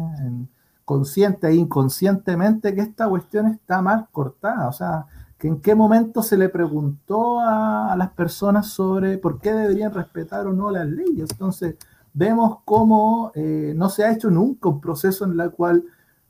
[0.85, 4.67] consciente e inconscientemente, que esta cuestión está mal cortada.
[4.67, 5.05] O sea,
[5.37, 10.47] que en qué momento se le preguntó a, las personas sobre por qué deberían respetar
[10.47, 11.29] o no las leyes.
[11.31, 11.75] Entonces,
[12.13, 15.83] vemos cómo eh, no se ha hecho nunca un proceso en el cual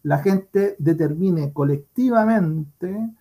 [0.10, 3.12] la gente determine colectivamente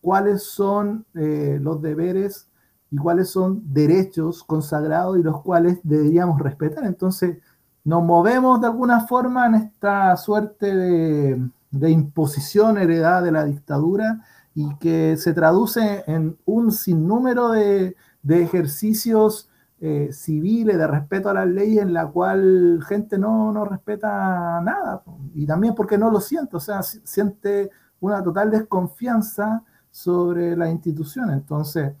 [0.00, 2.46] cuáles son eh, los deberes
[2.92, 6.84] y cuáles son derechos consagrados y los cuales deberíamos respetar.
[6.84, 7.38] Entonces,
[7.82, 14.24] nos movemos de alguna forma en esta suerte de, imposición heredada de la dictadura
[14.54, 17.96] y que se traduce en un sinnúmero de,
[18.28, 19.47] ejercicios
[19.80, 25.02] eh, civiles de respeto a las leyes en la cual gente no, no respeta nada
[25.34, 31.30] y también porque no lo siente, o sea, siente una total desconfianza sobre la institución.
[31.30, 31.92] Entonces,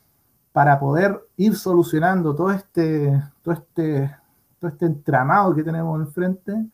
[0.52, 3.12] para poder ir solucionando todo este,
[3.42, 4.10] todo este,
[4.58, 6.66] todo este entramado que tenemos enfrente,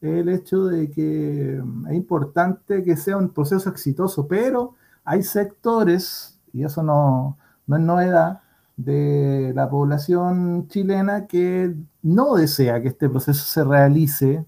[0.00, 6.64] el hecho de que es importante que sea un proceso exitoso, pero hay sectores, y
[6.64, 8.40] eso no, no es novedad,
[8.76, 14.44] de la población chilena que no desea que este proceso se realice,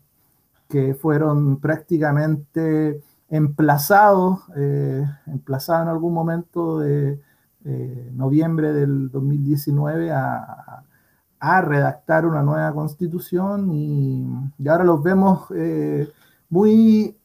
[0.68, 7.20] que fueron prácticamente emplazados, eh, emplazados en algún momento de,
[7.64, 10.84] eh, noviembre del 2019 a,
[11.62, 14.26] redactar una nueva constitución y,
[14.68, 16.10] ahora los vemos eh,
[16.50, 17.16] muy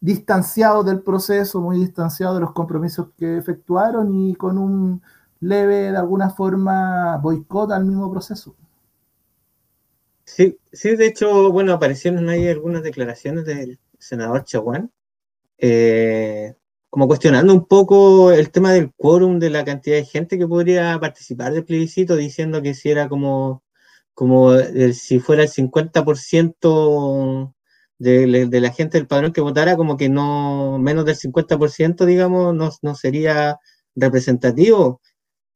[0.00, 5.02] distanciados del proceso, muy distanciados de los compromisos que efectuaron y con un
[5.44, 8.56] leve, de alguna forma, boicot al mismo proceso.
[10.24, 14.90] Sí, sí, de hecho, bueno, aparecieron ahí algunas declaraciones del senador Chaguán,
[15.58, 16.54] eh,
[16.90, 20.98] como cuestionando un poco el tema del quórum, de la cantidad de gente que podría
[21.00, 23.62] participar del plebiscito, diciendo que si era como,
[24.14, 24.52] como
[24.94, 27.54] si fuera el 50%
[27.98, 32.54] de, de, la gente del padrón que votara, como que no, menos del 50%, digamos,
[32.54, 33.58] no, no sería
[33.96, 35.00] representativo.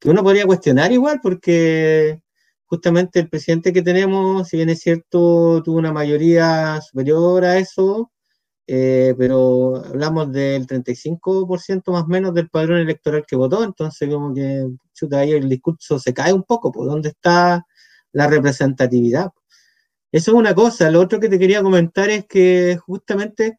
[0.01, 2.21] Que uno podría cuestionar igual, porque
[2.67, 8.13] justamente el presidente que tenemos, si bien es cierto, tuvo una mayoría superior a eso,
[8.67, 14.35] eh, pero hablamos del 35% más o menos del padrón electoral que votó, entonces como
[14.35, 17.65] que chuta, ahí el discurso se cae un poco, ¿por dónde está
[18.13, 19.31] la representatividad?
[20.13, 20.91] Eso es una cosa.
[20.91, 23.59] Lo otro que te quería comentar es que justamente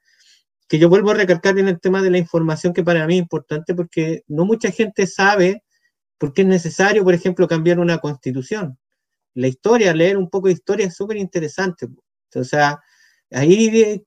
[0.67, 3.21] que yo vuelvo a recalcar en el tema de la información que para mí es
[3.21, 5.63] importante porque no mucha gente sabe
[6.19, 8.77] por qué es necesario, por ejemplo, cambiar una constitución.
[9.33, 11.87] La historia, leer un poco de historia es súper interesante.
[12.35, 12.79] O sea,
[13.31, 14.03] ahí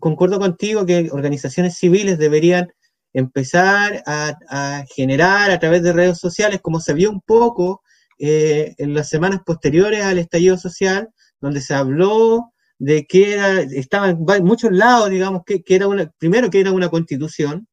[0.00, 2.68] concuerdo contigo que organizaciones civiles deberían
[3.12, 7.82] empezar a, generar a través de redes sociales, como se vio un poco
[8.18, 11.08] eh, en las semanas posteriores al estallido social,
[11.40, 16.50] donde se habló de que era, estaba en muchos lados, digamos, que, era una, primero
[16.50, 17.67] que era una constitución,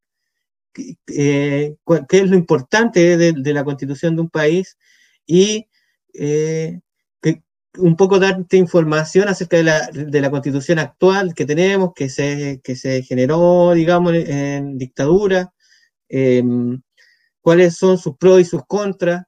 [1.08, 1.76] eh,
[2.10, 4.78] qué es lo importante de, la constitución de un país,
[5.26, 5.68] y
[6.14, 6.80] eh,
[7.78, 12.62] un poco darte información acerca de la, de la, constitución actual que tenemos, que se,
[12.64, 15.54] que se generó, digamos, en, dictadura,
[16.10, 16.82] em,
[17.42, 19.24] cuáles son sus pros y sus contras,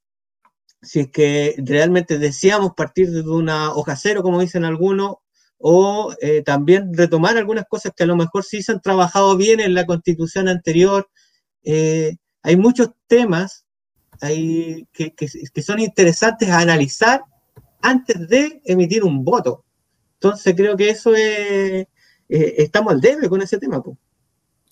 [0.82, 5.16] si es que realmente deseamos partir de una hoja cero, como dicen algunos,
[5.58, 9.60] o eh, también retomar algunas cosas que a lo mejor sí se han trabajado bien
[9.60, 11.10] en la constitución anterior.
[11.70, 13.66] Eh, hay muchos temas
[14.22, 17.26] que, son interesantes a analizar
[17.82, 19.66] antes de emitir un voto.
[20.14, 21.88] Entonces creo que eso es, eh,
[22.30, 23.84] estamos al debe con ese tema.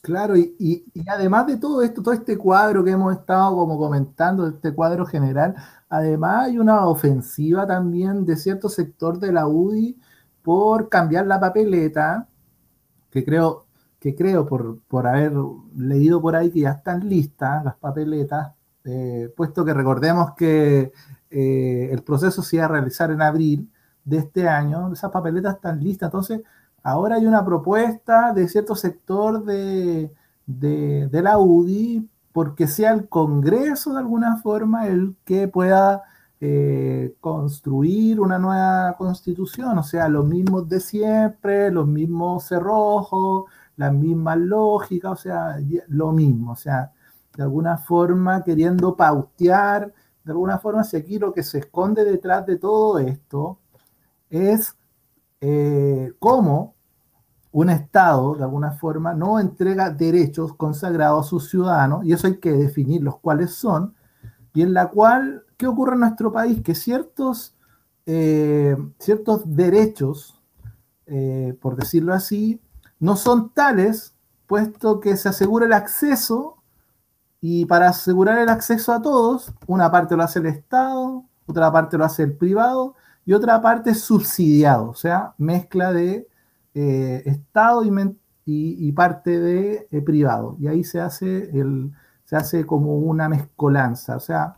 [0.01, 4.47] Claro, y, y, además de todo esto, todo este cuadro que hemos estado como comentando,
[4.47, 5.53] este cuadro general,
[5.89, 9.97] además hay una ofensiva también de cierto sector de la UDI
[10.41, 12.29] por cambiar la papeleta,
[13.11, 13.64] que creo,
[14.05, 15.33] que creo por, por haber
[15.75, 20.91] leído por ahí que ya están listas las papeletas, eh, puesto que recordemos que
[21.31, 23.67] eh, el proceso se iba a realizar en abril
[24.03, 26.41] de este año, esas papeletas están listas, entonces
[26.83, 30.11] ahora hay una propuesta de cierto sector de,
[30.45, 36.03] de, la UDI porque sea el Congreso de alguna forma el que pueda
[36.39, 43.93] eh, construir una nueva constitución, o sea, los mismos de siempre, los mismos cerrojos, las
[43.93, 45.57] mismas lógicas, o sea,
[45.87, 46.91] lo mismo, o sea,
[47.35, 52.45] de alguna forma queriendo pautear, de alguna forma, si aquí lo que se esconde detrás
[52.45, 53.59] de todo esto
[54.29, 54.75] es
[55.41, 56.75] eh, cómo
[57.51, 62.37] un Estado, de alguna forma, no entrega derechos consagrados a sus ciudadanos, y eso hay
[62.37, 63.93] que definir los cuáles son,
[64.53, 66.61] y en la cual ¿qué ocurre en nuestro país?
[66.61, 67.55] Que ciertos,
[68.05, 70.41] eh, ciertos derechos,
[71.05, 72.61] eh, por decirlo así,
[72.99, 74.13] no son tales,
[74.47, 76.57] puesto que se asegura el acceso
[77.41, 81.97] y para asegurar el acceso a todos, una parte lo hace el Estado, otra parte
[81.97, 86.27] lo hace el privado y otra parte es subsidiado, o sea, mezcla de
[86.73, 87.83] eh, Estado
[88.45, 90.55] y, parte de privado.
[90.59, 91.91] Y ahí se hace, el,
[92.25, 94.57] se hace como una mezcolanza, o sea,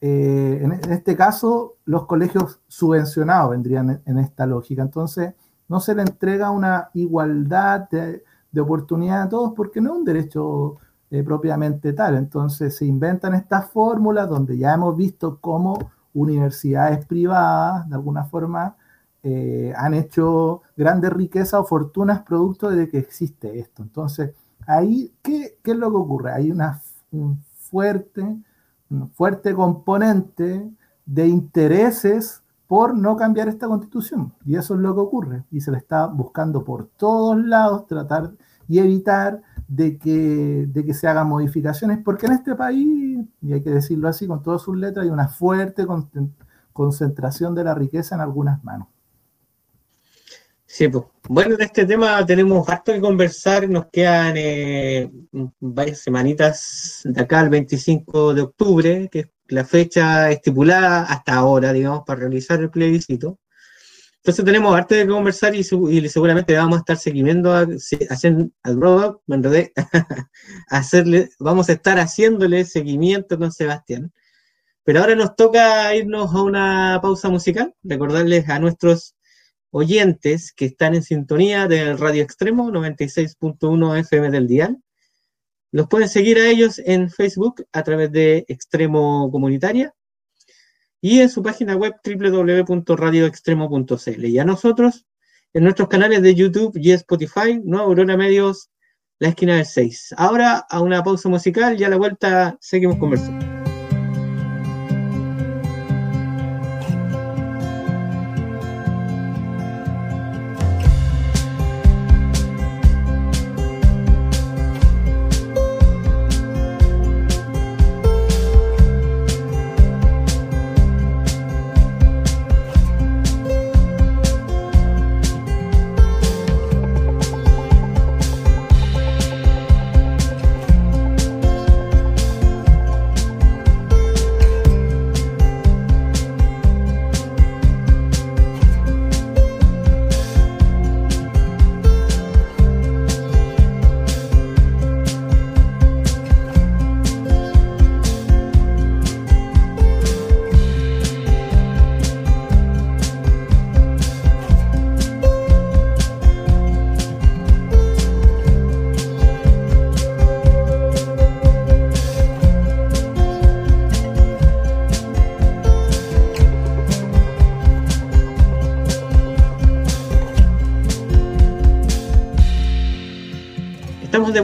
[0.00, 4.82] eh, en, este caso, los colegios subvencionados vendrían en, esta lógica.
[4.82, 5.34] Entonces,
[5.68, 8.22] no se le entrega una igualdad de,
[8.60, 10.76] oportunidad a todos porque no es un derecho
[11.10, 12.16] eh, propiamente tal.
[12.16, 18.76] Entonces, se inventan estas fórmulas donde ya hemos visto cómo universidades privadas, de alguna forma,
[19.22, 23.82] eh, han hecho grandes riquezas o fortunas producto de que existe esto.
[23.82, 24.32] Entonces,
[24.66, 26.32] ahí, ¿qué, qué es lo que ocurre?
[26.32, 28.38] Hay una, un fuerte
[28.90, 30.70] un fuerte componente
[31.04, 34.34] de intereses por no cambiar esta constitución.
[34.44, 35.44] Y eso es lo que ocurre.
[35.50, 38.32] Y se le está buscando por todos lados tratar
[38.68, 43.62] y evitar de que, de que se hagan modificaciones, porque en este país, y hay
[43.62, 45.86] que decirlo así con todas sus letras, hay una fuerte
[46.72, 48.88] concentración de la riqueza en algunas manos.
[50.66, 51.04] Sí, pues.
[51.26, 55.10] Bueno, en este tema tenemos harto que conversar, nos quedan eh,
[55.58, 61.72] varias semanitas de acá al 25 de octubre, que es la fecha estipulada hasta ahora,
[61.72, 63.38] digamos, para realizar el plebiscito.
[64.18, 67.52] Entonces tenemos harto de conversar y, seguramente vamos a estar seguimiento
[68.10, 69.72] haciendo al robot, me enredé,
[70.68, 74.12] hacerle, vamos a estar haciéndole seguimiento con Sebastián.
[74.84, 79.14] Pero ahora nos toca irnos a una pausa musical, recordarles a nuestros
[79.70, 84.78] oyentes que están en sintonía del Radio Extremo 96.1 FM del Dial.
[85.70, 89.94] Los pueden seguir a ellos en Facebook a través de Extremo Comunitaria
[91.00, 94.24] y en su página web www.radioextremo.cl.
[94.24, 95.06] Y a nosotros
[95.54, 97.80] en nuestros canales de YouTube y Spotify, ¿no?
[97.80, 98.70] Aurora Medios,
[99.18, 100.14] la esquina del 6.
[100.16, 103.57] Ahora a una pausa musical y a la vuelta seguimos conversando.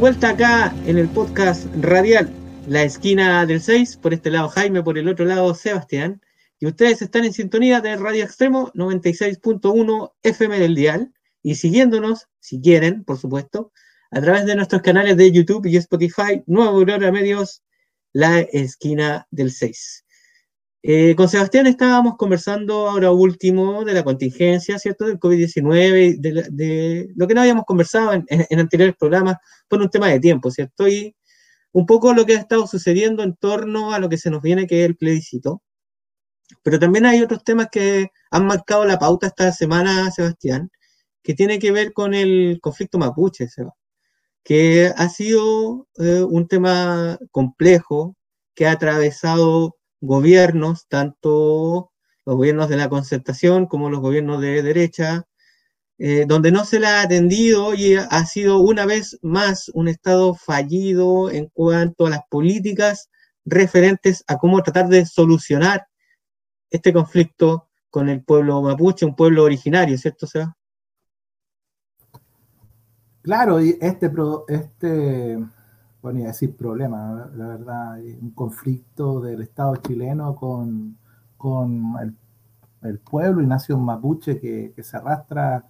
[0.04, 2.30] Vuelta acá en el podcast radial
[2.68, 6.20] La Esquina del 6, por este lado Jaime, por el otro lado Sebastián,
[6.60, 12.60] y ustedes están en sintonía de Radio Extremo 96.1 FM del Dial, y siguiéndonos, si
[12.60, 13.72] quieren, por supuesto,
[14.10, 17.62] a través de nuestros canales de YouTube y Spotify, Nuevo Aurora Medios,
[18.12, 20.03] La Esquina del 6.
[20.86, 25.06] Eh, con Sebastián estábamos conversando ahora último de la contingencia, ¿cierto?
[25.06, 30.20] Del COVID-19, de, lo que no habíamos conversado en, anteriores programas por un tema de
[30.20, 30.86] tiempo, ¿cierto?
[30.86, 31.16] Y
[31.72, 34.66] un poco lo que ha estado sucediendo en torno a lo que se nos viene,
[34.66, 35.62] que es el plebiscito.
[36.62, 40.70] Pero también hay otros temas que han marcado la pauta esta semana, Sebastián,
[41.22, 43.72] que tiene que ver con el conflicto mapuche, Sebastián,
[44.44, 48.16] que ha sido eh, un tema complejo,
[48.54, 51.92] que ha atravesado gobiernos, tanto
[52.24, 55.26] los gobiernos de la concertación como los gobiernos de derecha,
[55.98, 60.34] eh, donde no se le ha atendido y ha sido una vez más un Estado
[60.34, 63.10] fallido en cuanto a las políticas
[63.44, 65.86] referentes a cómo tratar de solucionar
[66.70, 70.56] este conflicto con el pueblo mapuche, un pueblo originario, ¿cierto, Seba?
[73.22, 74.10] Claro, y este,
[74.48, 75.38] este
[76.04, 80.98] bueno, a decir problema, la verdad, un conflicto del Estado chileno con,
[82.82, 85.64] el, pueblo y nación mapuche que, se arrastra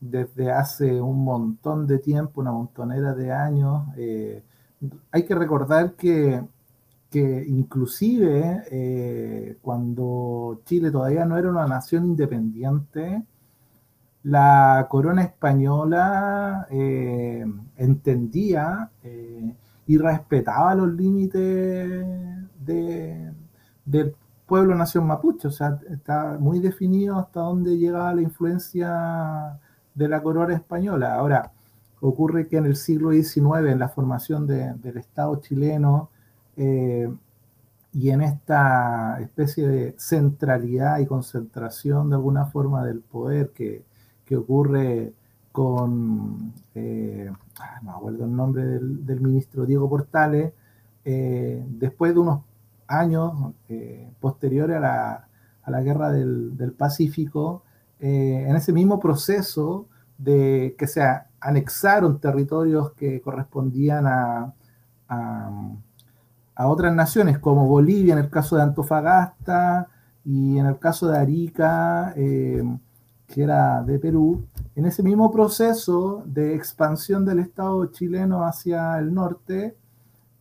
[0.00, 3.82] desde hace un montón de tiempo, una montonera de años.
[3.98, 4.42] Eh,
[5.10, 6.42] hay que recordar que,
[7.12, 13.26] inclusive eh, cuando Chile todavía no era una nación independiente,
[14.22, 17.44] la corona española eh,
[17.76, 18.90] entendía
[19.86, 22.04] y respetaba los límites
[22.60, 23.32] de,
[23.84, 24.14] del
[24.46, 29.58] pueblo nación mapuche, o sea, está muy definido hasta dónde llegaba la influencia
[29.94, 31.14] de la corona española.
[31.14, 31.52] Ahora,
[32.00, 36.10] ocurre que en el siglo XIX, en la formación del Estado chileno,
[36.56, 37.12] eh,
[37.92, 43.84] y en esta especie de centralidad y concentración de alguna forma del poder que,
[44.26, 45.14] que ocurre
[45.50, 47.32] con, eh,
[47.82, 50.52] no me acuerdo el nombre del, ministro Diego Portales,
[51.04, 52.40] eh, después de unos
[52.86, 55.28] años eh, posteriores a
[55.66, 57.62] la, guerra del, Pacífico,
[57.98, 59.86] en ese mismo proceso
[60.18, 61.02] de que se
[61.40, 64.52] anexaron territorios que correspondían a,
[65.08, 69.88] a, otras naciones, como Bolivia en el caso de Antofagasta
[70.24, 72.14] y en el caso de Arica,
[73.26, 79.12] que era de Perú, en ese mismo proceso de expansión del Estado chileno hacia el
[79.12, 79.76] norte,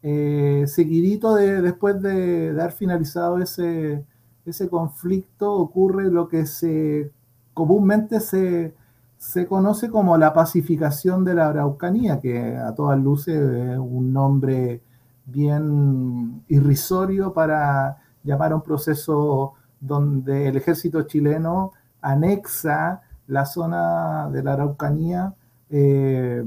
[0.03, 4.05] eh, seguidito de, después de, haber finalizado ese,
[4.45, 7.11] ese conflicto, ocurre lo que se
[7.53, 8.75] comúnmente se,
[9.17, 14.81] se conoce como la pacificación de la Araucanía, que a todas luces es un nombre
[15.25, 21.71] bien irrisorio para llamar a un proceso donde el ejército chileno
[22.06, 25.34] anexa la zona de la Araucanía
[25.70, 26.43] eh,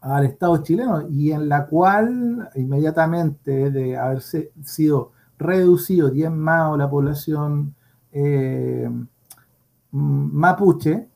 [0.00, 7.74] al Estado chileno y en la cual inmediatamente de haberse sido reducido diezmado la población
[8.12, 8.88] eh,
[9.90, 11.08] mapuche,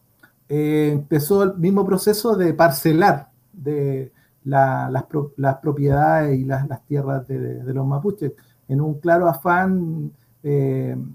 [0.49, 5.05] eh, empezó el mismo proceso de parcelar de las,
[5.63, 8.33] propiedades y las, tierras de, de, los mapuches
[8.69, 10.13] en un claro afán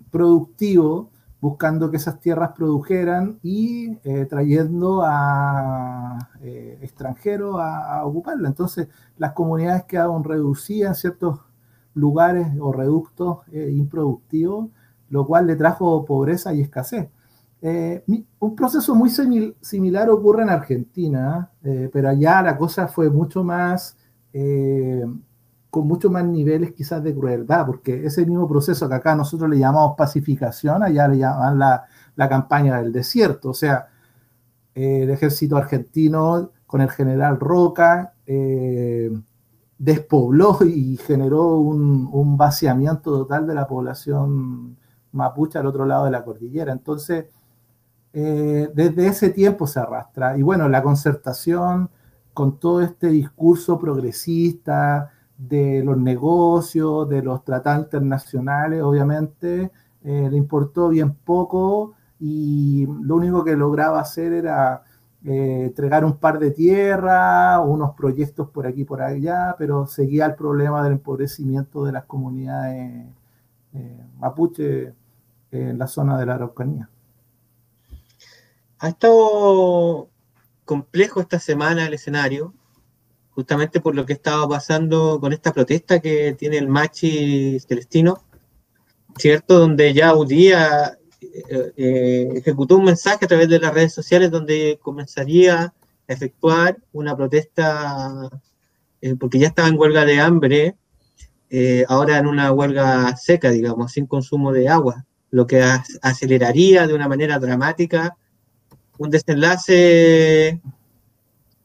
[0.09, 1.11] productivo
[1.41, 8.49] buscando que esas tierras produjeran y eh, trayendo a eh, extranjeros a, ocuparla.
[8.49, 11.39] Entonces, las comunidades quedaron reducidas en ciertos
[11.93, 14.69] lugares o reductos eh, improductivos,
[15.09, 17.09] lo cual le trajo pobreza y escasez.
[18.39, 19.09] un proceso muy
[19.61, 23.97] similar ocurre en Argentina, pero allá la cosa fue mucho más
[25.69, 29.59] con mucho más niveles quizás de crueldad, porque ese mismo proceso que acá nosotros le
[29.59, 31.85] llamamos pacificación, allá le llaman la,
[32.27, 33.87] campaña del desierto, o sea,
[34.75, 39.09] eh, el ejército argentino con el general Roca eh,
[39.77, 44.77] despobló y generó un, vaciamiento total de la población
[45.11, 46.71] mapuche al otro lado de la cordillera.
[46.71, 47.25] Entonces,
[48.13, 50.37] eh, desde ese tiempo se arrastra.
[50.37, 51.89] Y bueno, la concertación
[52.33, 59.71] con todo este discurso progresista, de los negocios, de los tratados internacionales, obviamente,
[60.03, 64.83] eh, le importó bien poco y lo único que lograba hacer era
[65.23, 70.25] eh, entregar un par de tierras, unos proyectos por aquí y por allá, pero seguía
[70.25, 73.07] el problema del empobrecimiento de las comunidades
[73.73, 74.93] eh, mapuche
[75.51, 76.89] en la zona de la Araucanía.
[78.79, 80.09] Ha estado
[80.65, 82.53] complejo esta semana el escenario
[83.39, 88.21] justamente por lo que estaba pasando con esta protesta que tiene el Machi Celestino,
[89.17, 89.59] ¿cierto?
[89.59, 94.77] Donde ya Udía eh, eh, ejecutó un mensaje a través de las redes sociales donde
[94.81, 95.73] comenzaría a
[96.05, 98.29] efectuar una protesta,
[98.99, 100.75] eh, porque ya estaba en huelga de hambre,
[101.87, 105.63] ahora en una huelga seca, digamos, sin consumo de agua, lo que
[106.01, 108.17] aceleraría de una manera dramática
[108.97, 110.61] un desenlace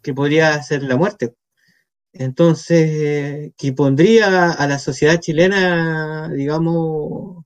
[0.03, 1.35] que podría ser la muerte.
[2.15, 7.45] Entonces, que pondría a la sociedad chilena, digamos,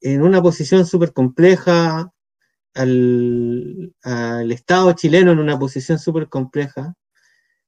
[0.00, 2.12] en una posición súper compleja,
[2.74, 3.92] al,
[4.50, 6.94] Estado chileno en una posición súper compleja.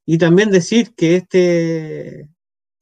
[0.06, 2.28] Y también decir que este,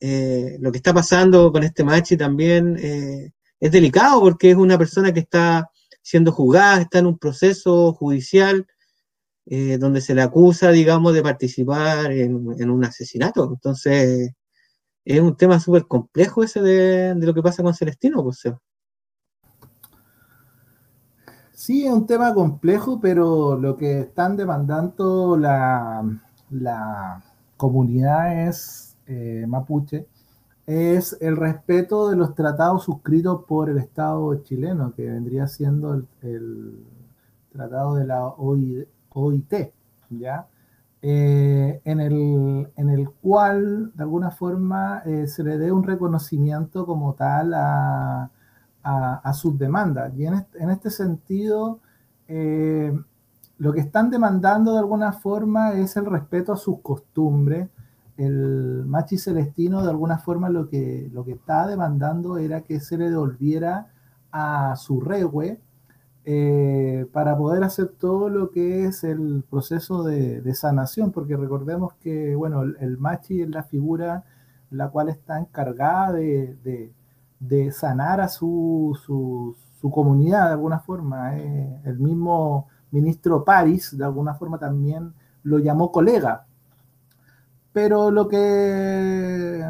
[0.01, 4.79] eh, lo que está pasando con este Machi también eh, es delicado porque es una
[4.79, 5.71] persona que está
[6.03, 8.67] siendo juzgada, está en un proceso judicial
[9.51, 13.51] eh, donde se le acusa, digamos, de participar en, un asesinato.
[13.53, 14.33] Entonces,
[15.05, 18.43] es un tema súper complejo ese de, lo que pasa con Celestino, pues.
[21.53, 26.05] Sí, es un tema complejo, pero lo que están demandando la,
[26.51, 27.25] la
[27.57, 30.07] comunidad es eh, mapuche
[30.69, 36.85] es el respeto de los tratados suscritos por el Estado chileno, que vendría siendo el,
[37.51, 38.87] tratado de la OIT,
[40.11, 40.47] ¿ya?
[41.01, 47.55] Eh, en, el, cual, de alguna forma, eh, se le dé un reconocimiento como tal
[47.55, 48.31] a,
[49.35, 50.13] sus demandas.
[50.17, 51.81] Y en este, sentido,
[52.27, 52.93] eh,
[53.59, 57.69] lo que están demandando de alguna forma es el respeto a sus costumbres,
[58.17, 62.99] el Machi Celestino de alguna forma lo que, lo que estaba demandando era que se
[62.99, 63.93] le devolviera
[64.33, 65.61] a su regue
[66.31, 72.37] eh, para poder hacer todo lo que es el proceso de, sanación, porque recordemos que,
[72.37, 74.25] bueno, el, Machi es la figura
[74.71, 76.93] la cual está encargada de,
[77.73, 81.39] sanar a su, su, comunidad de alguna forma.
[81.39, 81.81] Eh.
[81.85, 85.15] el mismo ministro París, de alguna forma, también
[85.45, 86.45] lo llamó colega,
[87.73, 89.65] pero lo que,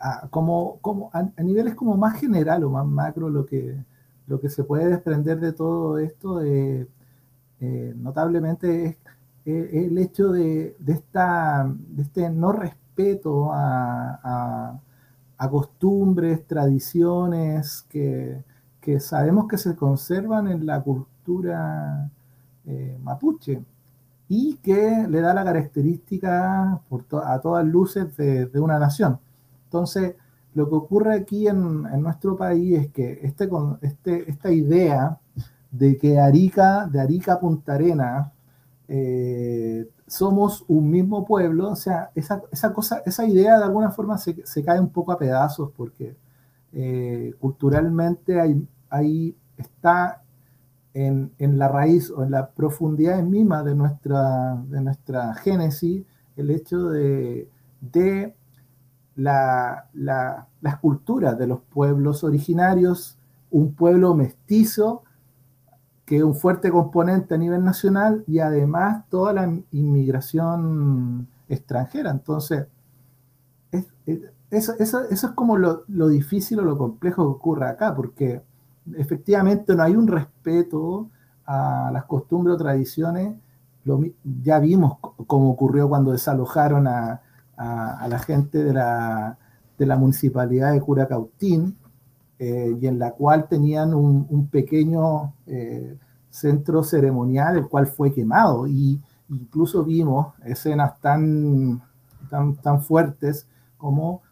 [0.00, 3.82] ah, como, como a, niveles como más general o más macro, lo que,
[4.26, 6.86] lo que se puede desprender de todo esto eh,
[7.96, 8.96] notablemente es
[9.44, 14.80] el hecho de, esta, de este no respeto a,
[15.50, 18.42] costumbres, tradiciones que,
[19.00, 22.10] sabemos que se conservan en la cultura
[22.64, 23.62] eh, mapuche
[24.28, 29.18] y que le da la característica a todas luces de, una nación.
[29.64, 30.16] Entonces,
[30.56, 33.46] lo que ocurre aquí en, nuestro país es que este,
[33.82, 35.20] este, esta idea
[35.70, 38.32] de que Arica, de Arica a Punta Arena,
[38.88, 42.40] eh, somos un mismo pueblo, o sea, esa,
[42.72, 46.16] cosa, esa idea de alguna forma se, cae un poco a pedazos porque
[46.72, 50.22] eh, culturalmente hay, ahí está
[50.94, 56.02] en, la raíz o en la profundidad misma de nuestra, de nuestra génesis
[56.34, 57.50] el hecho de
[59.16, 63.18] la, las culturas de los pueblos originarios,
[63.50, 65.02] un pueblo mestizo
[66.04, 72.10] que es un fuerte componente a nivel nacional y además toda la inmigración extranjera.
[72.12, 72.68] Entonces,
[74.50, 78.40] eso, eso, es como lo, lo, difícil o lo complejo que ocurre acá, porque
[78.96, 81.10] efectivamente no hay un respeto
[81.44, 83.34] a las costumbres o tradiciones.
[84.42, 87.22] ya vimos cómo ocurrió cuando desalojaron a,
[87.56, 91.76] la gente de la, municipalidad de Curacautín,
[92.38, 95.96] eh, y en la cual tenían un, pequeño eh,
[96.28, 98.66] centro ceremonial, el cual fue quemado.
[98.66, 99.00] Y
[99.30, 101.82] incluso vimos escenas tan,
[102.28, 104.22] tan, tan fuertes como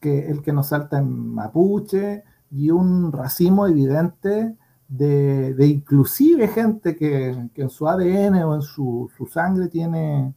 [0.00, 4.56] que el que nos salta en mapuche, y un racismo evidente
[4.88, 10.32] de, inclusive gente que, en su ADN o en su, sangre tiene,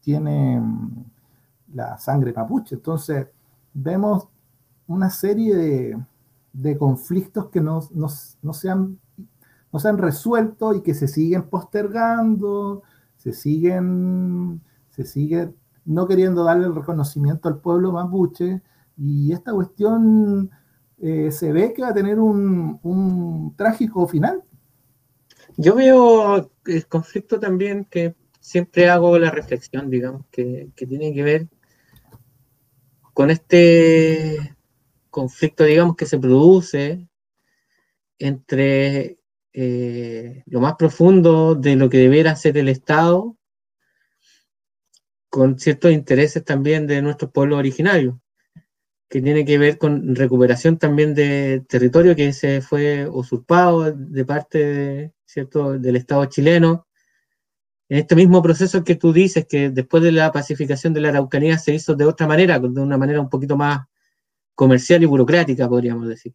[0.00, 0.62] tiene
[1.72, 2.76] la sangre mapuche.
[2.76, 3.26] Entonces,
[3.74, 4.28] vemos
[4.86, 5.54] una serie
[6.52, 8.98] de, conflictos que no, se han,
[9.72, 12.82] no se han resuelto y que se siguen postergando,
[13.16, 14.60] se siguen,
[14.90, 15.52] se sigue
[15.84, 18.60] no queriendo darle el reconocimiento al pueblo mapuche,
[18.98, 20.50] y esta cuestión
[20.98, 24.42] eh, se ve que va a tener un, trágico final.
[25.56, 31.48] Yo veo el conflicto también que siempre hago la reflexión, digamos, que, tiene que ver
[33.18, 34.54] con este
[35.10, 37.08] conflicto, digamos, que se produce
[38.16, 39.18] entre
[39.52, 43.36] eh, lo más profundo de lo que debiera ser el Estado
[45.28, 48.14] con ciertos intereses también de nuestros pueblos originarios,
[49.08, 55.12] que tiene que ver con recuperación también de territorio que se fue usurpado de parte
[55.24, 55.76] ¿cierto?
[55.76, 56.86] del Estado chileno.
[57.88, 61.58] En este mismo proceso que tú dices, que después de la pacificación de la Araucanía
[61.58, 63.86] se hizo de otra manera, de una manera un poquito más
[64.54, 66.34] comercial y burocrática, podríamos decir,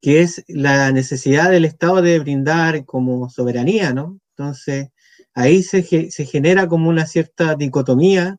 [0.00, 4.20] que es la necesidad del Estado de brindar como soberanía, ¿no?
[4.36, 4.90] Entonces,
[5.34, 8.38] ahí se, genera como una cierta dicotomía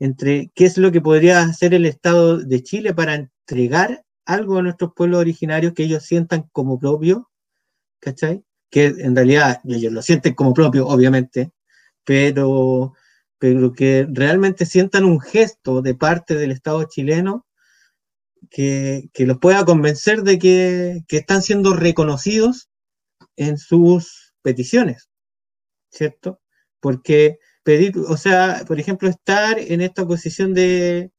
[0.00, 4.62] entre qué es lo que podría hacer el Estado de Chile para entregar algo a
[4.62, 7.30] nuestros pueblos originarios que ellos sientan como propio,
[8.00, 8.44] ¿cachai?
[8.70, 11.52] Que en realidad ellos lo sienten como propio, obviamente,
[12.04, 12.94] pero,
[13.38, 17.46] pero que realmente sientan un gesto de parte del Estado chileno
[18.50, 22.68] que, que los pueda convencer de que, que están siendo reconocidos
[23.36, 25.08] en sus peticiones,
[25.90, 26.40] ¿cierto?
[26.80, 31.12] Porque pedir, o sea, por ejemplo, estar en esta posición de,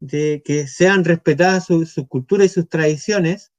[0.00, 3.52] de que sean respetadas sus su culturas y sus tradiciones,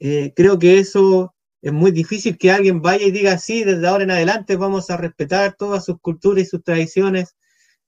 [0.00, 4.04] eh, creo que eso es muy difícil que alguien vaya y diga, sí, desde ahora
[4.04, 7.36] en adelante vamos a respetar todas sus culturas y sus tradiciones.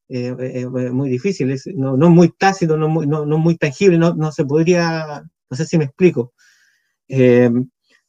[0.08, 3.56] Eh, eh, es muy difícil, es, no, no, muy tácito, no, muy, no, no muy
[3.56, 6.32] tangible, no, no, se podría, no sé si me explico.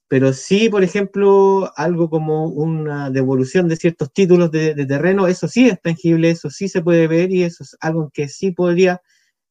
[0.07, 5.47] pero sí, por ejemplo, algo como una devolución de ciertos títulos de, de, terreno, eso
[5.47, 9.01] sí es tangible, eso sí se puede ver y eso es algo que sí podría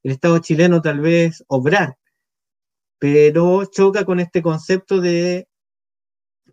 [0.03, 1.95] el Estado chileno tal vez obrar,
[2.99, 5.47] pero choca con este concepto de,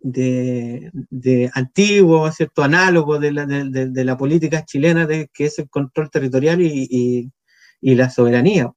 [0.01, 2.63] de, de antiguo, ¿cierto?
[2.63, 6.87] análogo de la, de, de la política chilena, de, que es el control territorial y,
[6.89, 7.31] y,
[7.81, 8.71] y la soberanía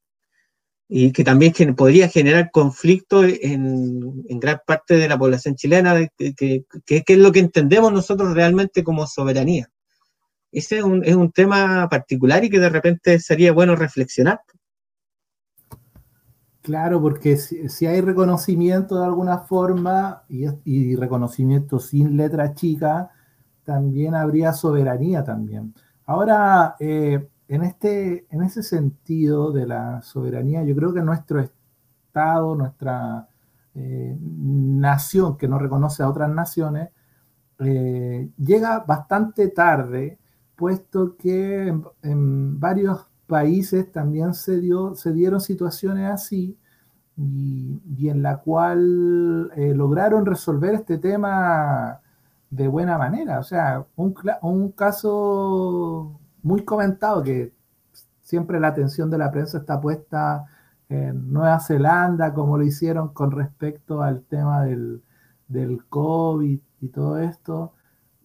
[0.95, 6.07] y que también que podría generar conflicto en, en, gran parte de la población chilena,
[6.19, 9.71] que, que, que, es lo que entendemos nosotros realmente como soberanía.
[10.53, 14.41] Ese es un, es un, tema particular y que de repente sería bueno reflexionar.
[16.63, 23.11] Claro, porque si, hay reconocimiento de alguna forma y, y, reconocimiento sin letra chica,
[23.65, 25.75] también habría soberanía también.
[26.07, 32.55] Ahora, eh, en, este, en ese sentido de la soberanía, yo creo que nuestro Estado,
[32.55, 33.29] nuestra
[33.75, 36.91] eh, nación que no reconoce a otras naciones,
[37.59, 40.19] eh, llega bastante tarde,
[40.57, 46.59] puesto que en, en, varios países también se, dio, se dieron situaciones así
[47.17, 52.01] y, y en la cual eh, lograron resolver este tema
[52.51, 53.39] de buena manera.
[53.39, 57.55] O sea, un, un caso muy comentado que
[58.21, 60.47] siempre la atención de la prensa está puesta
[60.89, 65.03] en Nueva Zelanda, como lo hicieron con respecto al tema del,
[65.49, 67.75] del COVID y todo esto,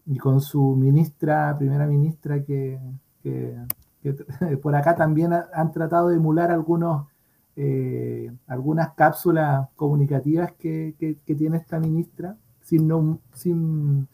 [0.05, 2.79] y con su ministra, primera ministra, que,
[3.21, 3.57] que,
[4.61, 7.07] por acá también han tratado de emular algunos,
[7.55, 10.95] eh, algunas cápsulas comunicativas que,
[11.25, 14.07] tiene esta ministra, sin, no, sin,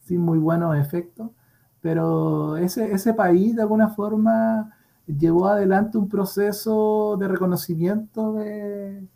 [0.00, 1.30] sin muy buenos efectos
[1.86, 4.76] pero ese, ese país de alguna forma
[5.06, 9.06] llevó adelante un proceso de reconocimiento de,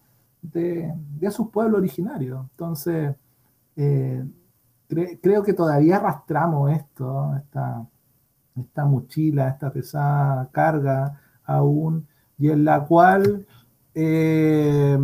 [0.41, 2.47] de, de sus pueblos originarios.
[2.53, 3.16] Entonces,
[3.75, 4.25] eh,
[4.87, 7.85] cre creo que todavía arrastramos esto, esta,
[8.61, 12.06] esta mochila, esta pesada carga aún,
[12.38, 13.46] y en la cual
[13.94, 14.98] eh,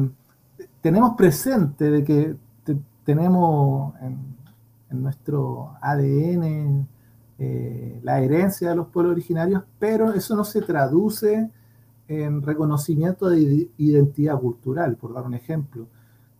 [0.80, 4.36] tenemos presente de que te, tenemos en,
[4.90, 6.88] nuestro ADN,
[7.38, 11.50] eh, la herencia de los pueblos originarios, pero eso no se traduce
[12.08, 15.86] en reconocimiento de identidad cultural, por dar un ejemplo.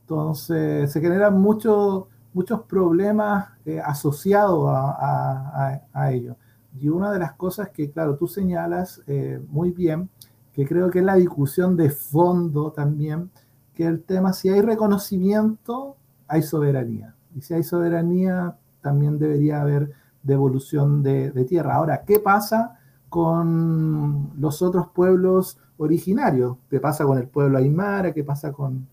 [0.03, 2.05] Entonces, se generan muchos
[2.37, 6.37] muchos problemas eh, asociados a, ello.
[6.79, 10.11] Y una de las cosas que, claro, tú señalas eh, muy bien,
[10.53, 13.31] que creo que es la discusión de fondo también,
[13.75, 15.97] que el tema, si hay reconocimiento,
[16.29, 17.15] hay soberanía.
[17.35, 21.75] Y si hay soberanía, también debería haber devolución de, tierra.
[21.75, 26.57] Ahora, ¿qué pasa con los otros pueblos originarios?
[26.69, 28.13] ¿Qué pasa con el pueblo aymara?
[28.13, 28.89] ¿Qué pasa con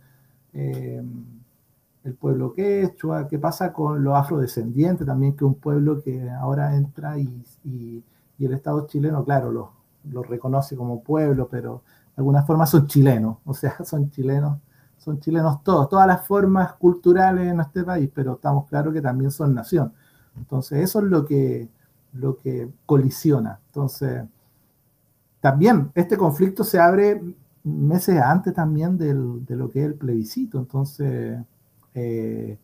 [0.54, 1.02] eh,
[2.04, 3.28] el pueblo quechua?
[3.28, 8.04] ¿Qué pasa con los afrodescendientes también, que es un pueblo que ahora entra y, y,
[8.39, 9.72] el Estado chileno, claro, lo,
[10.12, 14.60] lo, reconoce como pueblo, pero de alguna forma son chilenos, o sea, son chilenos,
[14.97, 19.32] son chilenos todos, todas las formas culturales en este país, pero estamos claros que también
[19.32, 19.93] son nación.
[20.38, 21.70] Entonces, eso es lo que,
[22.14, 23.60] lo que colisiona.
[23.68, 24.24] Entonces,
[25.39, 27.22] también este conflicto se abre
[27.64, 30.58] meses antes también del, de lo que es el plebiscito.
[30.60, 31.39] Entonces,
[31.96, 32.58] eh,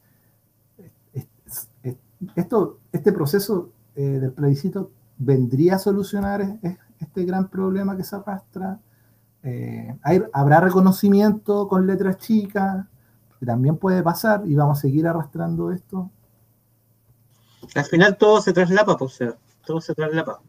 [2.36, 6.60] esto, este proceso eh, del plebiscito vendría a solucionar
[7.00, 8.80] este gran problema que se arrastra.
[9.44, 9.98] Eh,
[10.34, 12.86] habrá reconocimiento con letras chicas,
[13.46, 16.10] también puede pasar y vamos a seguir arrastrando esto.
[17.76, 19.20] Al final todo se traslapa, pues,
[19.66, 20.42] todo se traslapa.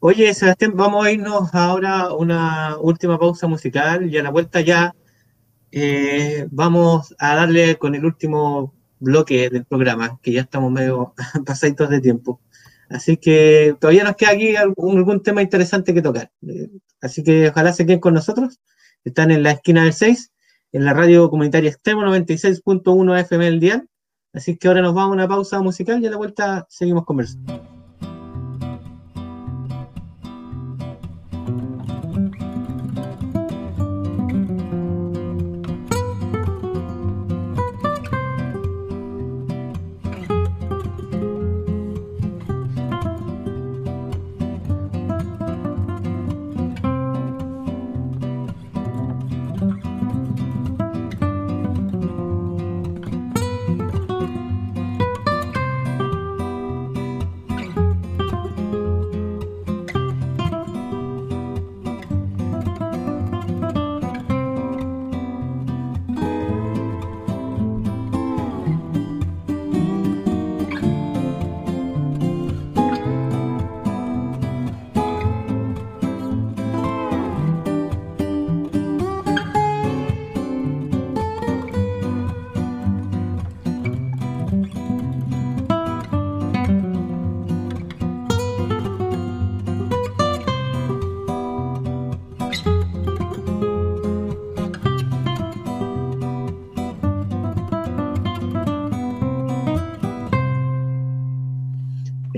[0.00, 4.60] Oye, Sebastián, vamos a irnos ahora a una última pausa musical y a la vuelta
[4.60, 4.94] ya
[5.72, 11.14] eh, vamos a darle con el último bloque del programa, que ya estamos medio
[11.46, 12.40] pasaditos de tiempo.
[12.90, 16.30] Así que todavía nos queda aquí algún, tema interesante que tocar.
[16.46, 16.68] Eh,
[17.00, 18.60] así que ojalá se queden con nosotros.
[19.02, 20.30] Están en la esquina del 6,
[20.72, 23.88] en la radio comunitaria extremo 96.1 FM del dial.
[24.34, 27.71] Así que ahora nos vamos a una pausa musical y a la vuelta seguimos conversando.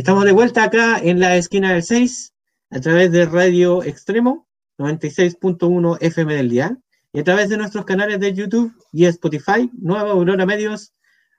[0.05, 2.35] Estamos de vuelta acá en la esquina del 6,
[2.73, 4.47] a través de Radio Extremo,
[4.77, 6.79] 96.1 FM del día,
[7.15, 10.93] y a través de nuestros canales de YouTube y Spotify, Nueva Aurora Medios,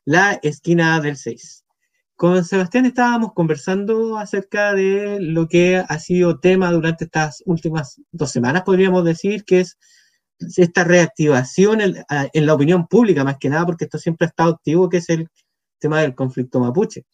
[0.03, 1.63] la esquina del 6.
[2.15, 8.31] Con Sebastián estábamos conversando acerca de lo que ha sido tema durante estas últimas dos
[8.31, 9.77] semanas, podríamos decir, que es
[10.57, 14.53] esta reactivación en, en la opinión pública, más que nada, porque esto siempre ha estado
[14.53, 15.29] activo, que es el
[15.77, 17.05] tema del conflicto mapuche.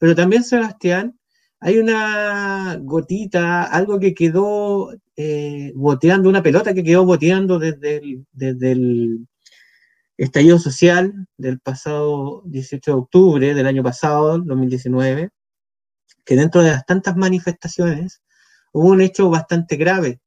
[0.00, 1.20] Pero también, Sebastián,
[1.60, 7.98] hay una gotita, algo que quedó eh, boteando, una pelota que quedó boteando desde
[8.72, 9.28] el,
[10.16, 15.30] estallido social del pasado 18 de octubre del año pasado, 2019,
[16.24, 18.22] que dentro de las tantas manifestaciones
[18.72, 20.20] hubo un hecho bastante grave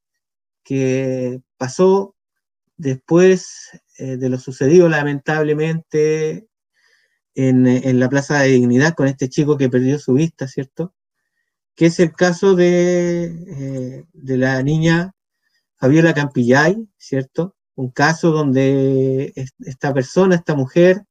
[0.63, 2.15] que pasó
[2.77, 6.47] después eh, de lo sucedido lamentablemente
[7.35, 10.93] en, la Plaza de Dignidad con este chico que perdió su vista, ¿cierto?
[11.75, 15.13] Que es el caso de, eh, de la niña
[15.75, 17.55] Fabiola Campillay, ¿cierto?
[17.75, 21.03] Un caso donde esta persona, esta mujer,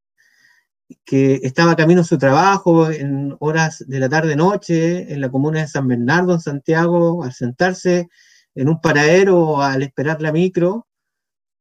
[1.04, 5.68] que estaba camino a su trabajo en horas de la tarde-noche en la comuna de
[5.68, 8.08] San Bernardo, en Santiago, al sentarse
[8.54, 10.86] en un paradero al esperar la micro,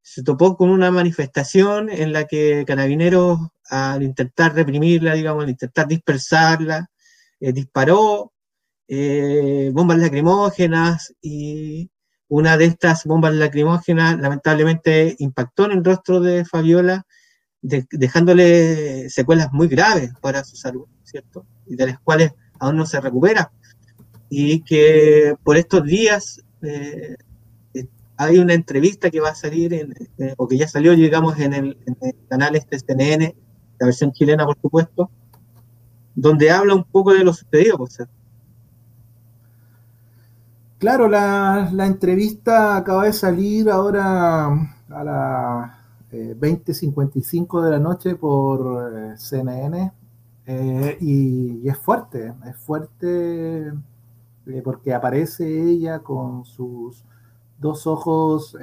[0.02, 3.40] se topó con una manifestación en la que carabineros
[3.72, 6.90] al intentar reprimirla, digamos, al intentar dispersarla,
[7.40, 8.34] eh, disparó
[8.88, 11.90] eh, bombas lacrimógenas y
[12.28, 17.06] una de estas bombas lacrimógenas lamentablemente impactó en el rostro de Fabiola,
[17.62, 21.46] dejándole secuelas muy graves para su salud, ¿cierto?
[21.66, 23.52] Y de las cuales aún no se recupera.
[24.30, 27.16] Y que por estos días eh,
[28.18, 29.88] hay una entrevista que va a salir,
[30.36, 33.36] o que ya salió, digamos, en el, en el canal este CNN,
[33.82, 35.10] la versión chilena, por supuesto,
[36.14, 38.08] donde habla un poco de lo sucedido, por ser.
[40.78, 44.46] Claro, la, entrevista acaba de salir ahora
[44.90, 45.72] a las
[46.12, 49.92] 20.55 eh, de la noche por eh, CNN
[50.46, 53.74] eh, y, es fuerte, es fuerte
[54.64, 57.04] porque aparece ella con sus
[57.58, 58.56] dos ojos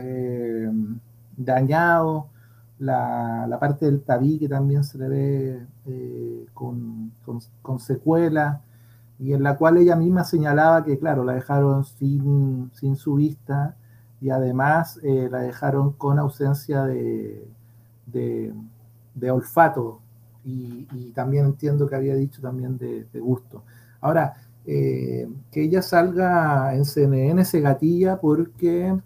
[1.37, 2.25] dañados,
[2.79, 7.13] la, parte del tabique también se le ve eh, con,
[7.63, 8.63] con, secuela,
[9.19, 13.77] y en la cual ella misma señalaba que, claro, la dejaron sin, sin su vista
[14.21, 17.45] y además eh, la dejaron con ausencia de,
[18.07, 18.53] de,
[19.31, 20.01] olfato
[20.45, 23.65] y, también entiendo que había dicho también de, gusto.
[24.01, 28.97] Ahora, eh, que ella salga en CNN se gatilla porque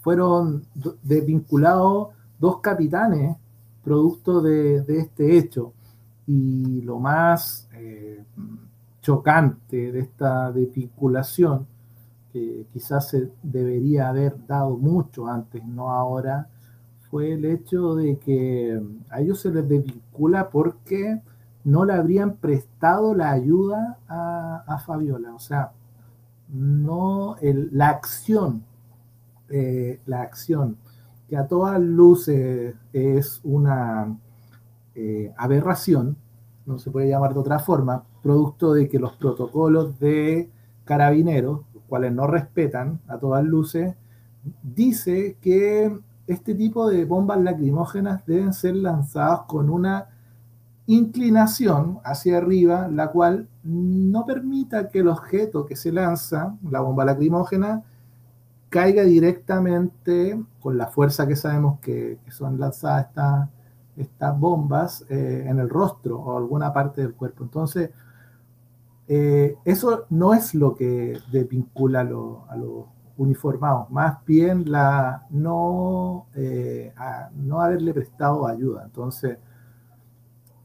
[0.00, 0.64] fueron
[1.02, 2.08] desvinculados
[2.42, 3.36] dos capitanes
[3.84, 5.72] producto de, este hecho.
[6.26, 8.24] Y lo más eh,
[9.00, 11.66] chocante de esta desvinculación,
[12.32, 16.48] que quizás se debería haber dado mucho antes, no ahora,
[17.10, 21.20] fue el hecho de que a ellos se les desvincula porque
[21.62, 25.32] no le habrían prestado la ayuda a, Fabiola.
[25.32, 25.70] O sea,
[26.48, 28.64] no la acción,
[29.48, 30.76] eh, la acción,
[31.32, 34.18] que a todas luces es una
[34.94, 36.18] eh, aberración,
[36.66, 40.50] no se puede llamar de otra forma, producto de que los protocolos de
[40.84, 43.94] carabineros, los cuales no respetan a todas luces,
[44.62, 50.08] dice que este tipo de bombas lacrimógenas deben ser lanzadas con una
[50.84, 57.06] inclinación hacia arriba, la cual no permita que el objeto que se lanza, la bomba
[57.06, 57.84] lacrimógena,
[58.72, 63.08] caiga directamente con la fuerza que sabemos que, son lanzadas
[63.96, 67.44] estas, bombas eh, en el rostro o alguna parte del cuerpo.
[67.44, 67.90] Entonces,
[69.08, 72.86] eh, eso no es lo que desvincula a, los
[73.18, 76.94] uniformados, más bien la no, eh,
[77.34, 78.84] no haberle prestado ayuda.
[78.86, 79.36] Entonces,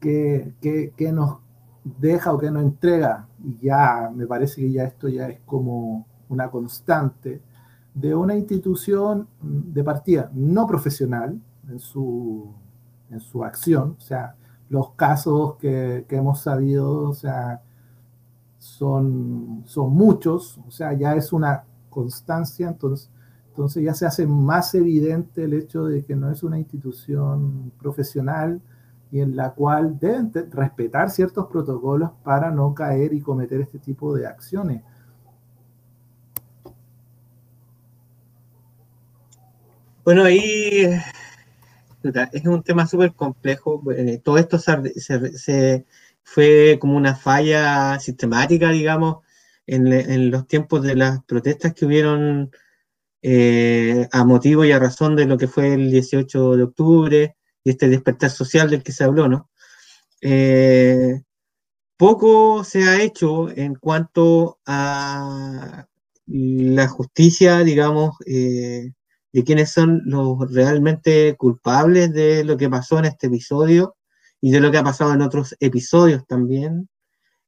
[0.00, 0.54] ¿qué,
[1.12, 1.40] nos
[1.84, 3.28] deja o qué nos entrega?
[3.44, 7.42] Y ya me parece que ya esto ya es como una constante
[8.00, 12.52] de una institución de partida no profesional en su,
[13.10, 14.36] en su acción, o sea,
[14.68, 17.62] los casos que, que hemos sabido, o sea,
[18.58, 23.10] son, son muchos, o sea, ya es una constancia, entonces,
[23.48, 28.60] entonces ya se hace más evidente el hecho de que no es una institución profesional
[29.10, 34.14] y en la cual deben respetar ciertos protocolos para no caer y cometer este tipo
[34.14, 34.82] de acciones.
[40.08, 40.88] Bueno, ahí
[42.32, 43.82] es un tema súper complejo.
[43.92, 45.84] Eh, todo esto se,
[46.22, 49.18] fue como una falla sistemática, digamos,
[49.66, 52.50] en, los tiempos de las protestas que hubieron
[53.20, 57.68] eh, a motivo y a razón de lo que fue el 18 de octubre y
[57.68, 59.50] este despertar social del que se habló, ¿no?
[60.22, 61.20] Eh,
[61.98, 65.86] poco se ha hecho en cuanto a
[66.24, 68.92] la justicia, digamos, eh,
[69.32, 73.96] de quiénes son los realmente culpables de lo que pasó en este episodio
[74.40, 76.88] y de lo que ha pasado en otros episodios también,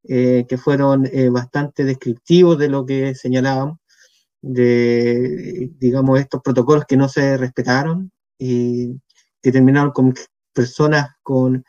[0.04, 3.78] eh, que fueron eh, bastante descriptivos de lo que señalábamos,
[4.42, 8.98] de, digamos, estos protocolos que no se respetaron y
[9.42, 10.14] que terminaron con
[10.52, 11.64] personas con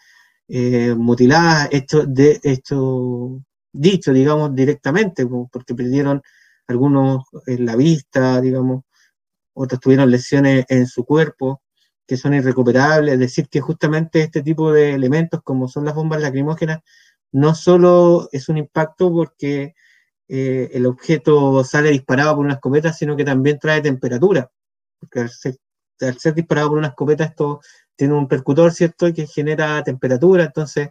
[0.47, 2.39] eh, mutiladas, hecho, de,
[3.73, 6.21] dicho, digamos, directamente, porque perdieron
[6.67, 8.83] algunos en la vista, digamos,
[9.53, 11.61] otros tuvieron lesiones en su cuerpo
[12.07, 16.21] que son irrecuperables, es decir, que justamente este tipo de elementos como son las bombas
[16.21, 16.81] lacrimógenas
[17.31, 19.75] no solo es un impacto porque
[20.27, 24.51] eh, el objeto sale disparado por una escopeta, sino que también trae temperatura,
[24.99, 27.61] porque al ser, disparado por una escopeta esto
[27.95, 30.89] tiene un percutor, ¿cierto?, y que genera temperatura, entonces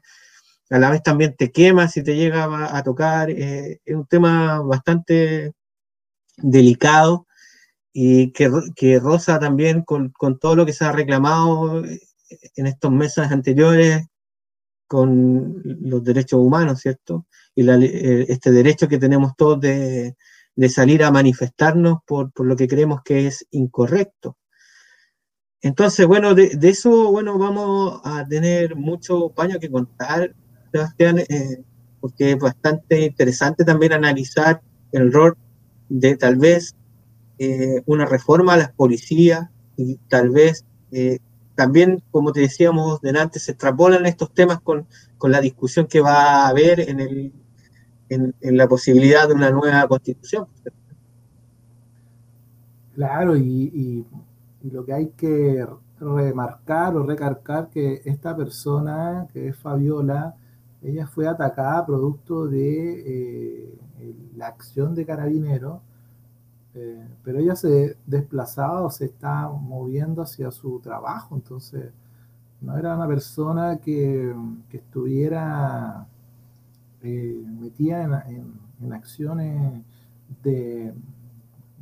[0.71, 4.61] a la vez también te quema si te llega a, tocar, eh, es un tema
[4.61, 5.53] bastante
[6.37, 7.27] delicado
[7.93, 12.93] y que, que roza también con, con, todo lo que se ha reclamado en estos
[12.93, 14.07] meses anteriores
[14.87, 17.27] con los derechos humanos, ¿cierto?
[17.55, 20.17] Y eh, este derecho que tenemos todos de,
[20.57, 24.37] de salir a manifestarnos por, por, lo que creemos que es incorrecto.
[25.63, 30.35] Entonces, bueno, de, de, eso, bueno, vamos a tener mucho paño que contar,
[30.73, 31.63] Sebastián, eh,
[32.01, 34.61] porque es bastante interesante también analizar
[34.93, 35.37] el rol
[35.89, 36.75] de tal vez
[37.43, 41.21] eh, una reforma a las policías y tal vez eh,
[41.55, 44.87] también, como te decíamos delante, se extrapolan estos temas con,
[45.17, 47.33] con la discusión que va a haber en, el,
[48.11, 50.49] en, la posibilidad de una nueva constitución.
[52.95, 54.05] Claro, y,
[54.63, 55.67] y, lo que hay que
[55.99, 60.35] remarcar o recargar que esta persona, que es Fabiola,
[60.83, 65.81] ella fue atacada producto de eh, la acción de carabineros
[66.75, 71.93] eh, pero ella se desplazaba o se está moviendo hacia su trabajo, entonces
[72.61, 74.35] no era una persona que,
[74.71, 76.07] estuviera
[77.03, 79.83] eh, metida en, acciones
[80.43, 80.95] de,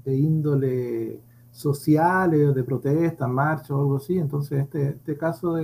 [0.07, 1.21] índole
[1.51, 5.57] sociales, de protesta, marcha o algo así, entonces este, este caso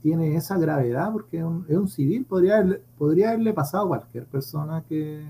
[0.00, 1.44] tiene esa gravedad porque es
[1.76, 2.64] un, civil, podría,
[2.96, 5.26] podría haberle pasado a cualquier persona que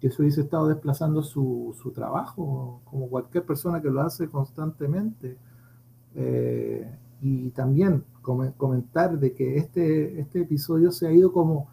[0.00, 5.36] que se hubiese estado desplazando su, su, trabajo, como cualquier persona que lo hace constantemente.
[6.14, 6.90] Eh,
[7.22, 11.68] y también comentar de que este, este episodio se ha ido como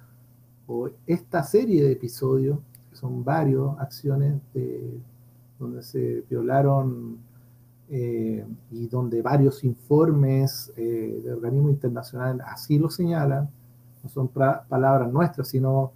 [0.67, 2.59] o esta serie de episodios,
[2.89, 4.99] que son varios acciones de,
[5.57, 7.17] donde se violaron
[7.89, 13.49] eh, y donde varios informes eh, de organismos internacionales así lo señalan,
[14.03, 15.93] no son palabras nuestras, sino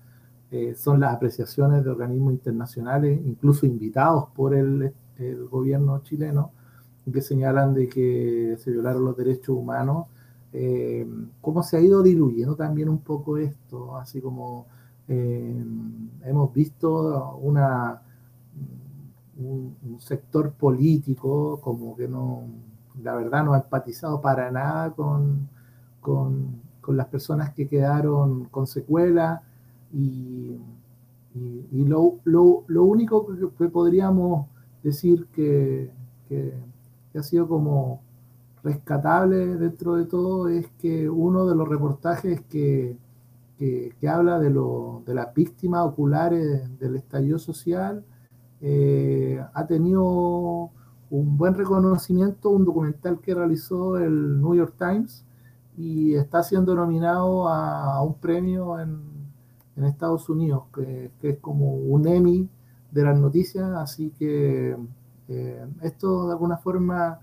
[0.52, 6.52] eh, son las apreciaciones de organismos internacionales, incluso invitados por el, el gobierno chileno,
[7.12, 10.08] que señalan de que se violaron los derechos humanos,
[10.54, 11.08] eh,
[11.39, 14.66] cómo se ha ido diluyendo también un poco esto, así como
[15.08, 15.64] eh,
[16.26, 18.02] hemos visto una,
[19.38, 22.43] un, sector político como que no,
[23.02, 25.47] la verdad no ha empatizado para nada con,
[26.02, 29.41] con, las personas que quedaron con secuelas
[29.94, 30.58] y,
[31.86, 33.28] lo, lo, lo, único
[33.58, 34.48] que, podríamos
[34.84, 35.89] decir que,
[36.28, 36.54] que
[37.12, 38.02] que ha sido como
[38.64, 42.98] rescatable dentro de todo es que uno de los reportajes que,
[43.58, 48.04] que, habla de, lo, de las víctimas oculares del estallido social
[48.62, 50.72] eh, ha tenido
[51.10, 55.26] un buen reconocimiento, un documental que realizó el New York Times
[55.78, 59.02] y está siendo nominado a, un premio en,
[59.76, 62.49] en Estados Unidos, que, es como un Emmy
[62.91, 64.76] de las noticias, así que
[65.28, 67.19] eh, esto de alguna forma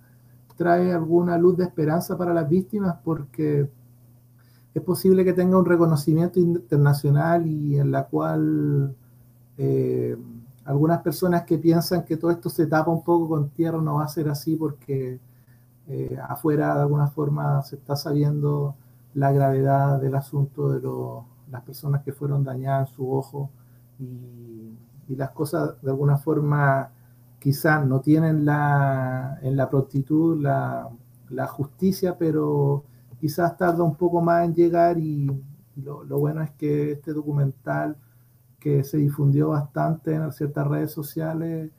[0.56, 3.70] trae alguna luz de esperanza para las víctimas porque
[4.74, 8.94] es posible que tenga un reconocimiento internacional y en la cual
[9.56, 10.16] eh,
[10.64, 14.04] algunas personas que piensan que todo esto se tapa un poco con tierra no va
[14.04, 15.20] a ser así porque
[15.86, 18.74] eh, afuera de alguna forma se está sabiendo
[19.14, 20.80] la gravedad del asunto de
[21.50, 23.50] las personas que fueron dañadas en su ojo
[23.98, 24.76] y,
[25.08, 26.90] las cosas de alguna forma
[27.38, 30.90] quizás no tienen la, en la prontitud la,
[31.46, 32.84] justicia, pero
[33.18, 35.26] quizás tarda un poco más en llegar y
[35.76, 37.96] lo, bueno es que este documental
[38.60, 41.70] que se difundió bastante en ciertas redes sociales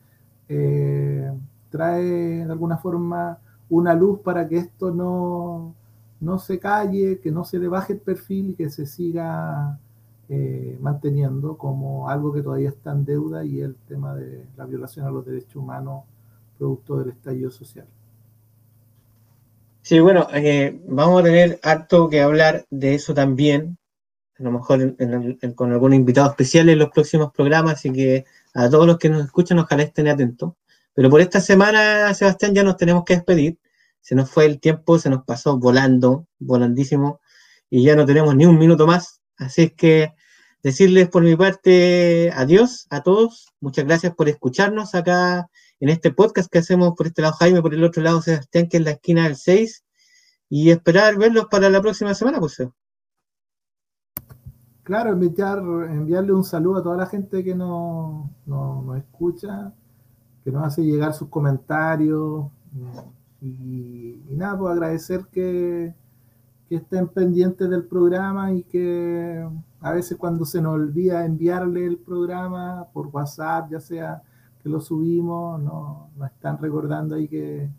[0.48, 1.32] eh,
[1.70, 3.38] trae de alguna forma
[3.70, 5.76] una luz para que esto no,
[6.20, 9.80] no se calle, que no se le baje el perfil y que se siga
[10.28, 15.06] eh, manteniendo como algo que todavía está en deuda y el tema de la violación
[15.06, 16.04] a los derechos humanos
[16.58, 17.88] producto del estallido social.
[19.82, 23.78] Sí, bueno, eh, vamos a tener harto que hablar de eso también,
[24.38, 24.96] a lo mejor
[25.56, 29.24] con algún invitado especial en los próximos programas, así que a todos los que nos
[29.24, 30.54] escuchan, ojalá estén atentos.
[30.94, 33.58] Pero por esta semana, Sebastián, ya nos tenemos que despedir.
[34.02, 37.20] Se nos fue el tiempo, se nos pasó volando, volandísimo,
[37.70, 39.22] y ya no tenemos ni un minuto más.
[39.38, 40.14] Así es que
[40.64, 43.48] decirles por mi parte adiós a todos.
[43.62, 47.74] Muchas gracias por escucharnos acá en este podcast que hacemos por este lado Jaime, por
[47.74, 49.84] el otro lado Sebastián, que es la esquina del 6.
[50.50, 52.58] Y esperar verlos para la próxima semana, pues.
[54.84, 58.26] Claro, enviarle un saludo a toda la gente que nos,
[58.98, 59.72] escucha,
[60.44, 62.48] que nos hace llegar sus comentarios.
[63.42, 65.94] Y, nada, pues agradecer que,
[66.68, 69.48] que estén pendientes del programa y que
[69.82, 74.22] a veces cuando se nos olvida enviarle el programa por WhatsApp, ya sea
[74.62, 77.70] que lo subimos, no, nos están recordando ahí que,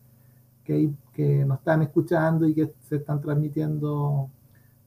[0.64, 4.30] que, que, nos están escuchando y que se están transmitiendo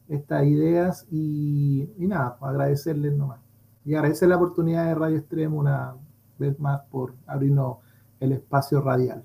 [0.07, 3.39] estas ideas y, y nada, pues agradecerles nomás.
[3.85, 5.95] Y agradecer la oportunidad de Radio Extremo una
[6.39, 7.77] vez más por abrirnos
[8.19, 9.23] el espacio radial.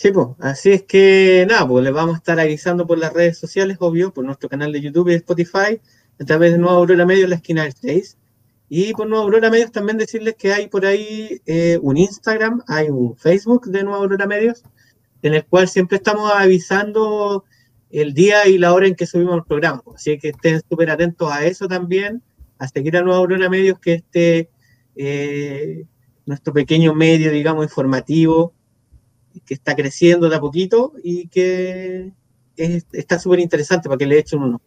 [0.00, 3.36] Sí, pues, así es que nada, pues les vamos a estar avisando por las redes
[3.36, 5.78] sociales, obvio, por nuestro canal de YouTube y Spotify,
[6.18, 8.16] a través de Nueva Aurora Medios, la esquina del 6.
[8.70, 12.88] Y por Nueva Aurora Medios también decirles que hay por ahí eh, un Instagram, hay
[12.88, 14.62] un Facebook de Nueva Aurora Medios,
[15.20, 17.44] en el cual siempre estamos avisando
[17.90, 19.82] el día y la hora en que subimos el programa.
[19.94, 22.22] Así que estén súper atentos a eso también,
[22.58, 24.48] a seguir a Nueva Aurora Medios, que este,
[24.96, 25.84] eh,
[26.24, 28.54] nuestro pequeño medio, digamos, informativo,
[29.44, 32.12] que está creciendo de a poquito y que
[32.56, 34.60] está súper interesante para que le echen uno.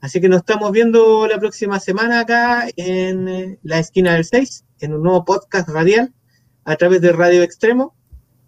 [0.00, 4.64] Así que nos estamos viendo la próxima semana acá en eh, la esquina del 6,
[4.80, 6.12] en un nuevo podcast radial
[6.64, 7.94] a través de Radio Extremo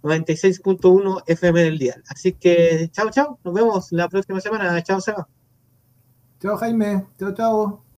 [0.03, 1.97] 96.1 FM del día.
[2.09, 4.83] Así que chao, chao, nos vemos la próxima semana.
[4.83, 5.29] Chao, Seba.
[6.41, 7.07] Chao, Jaime.
[7.19, 7.85] Chao, chao.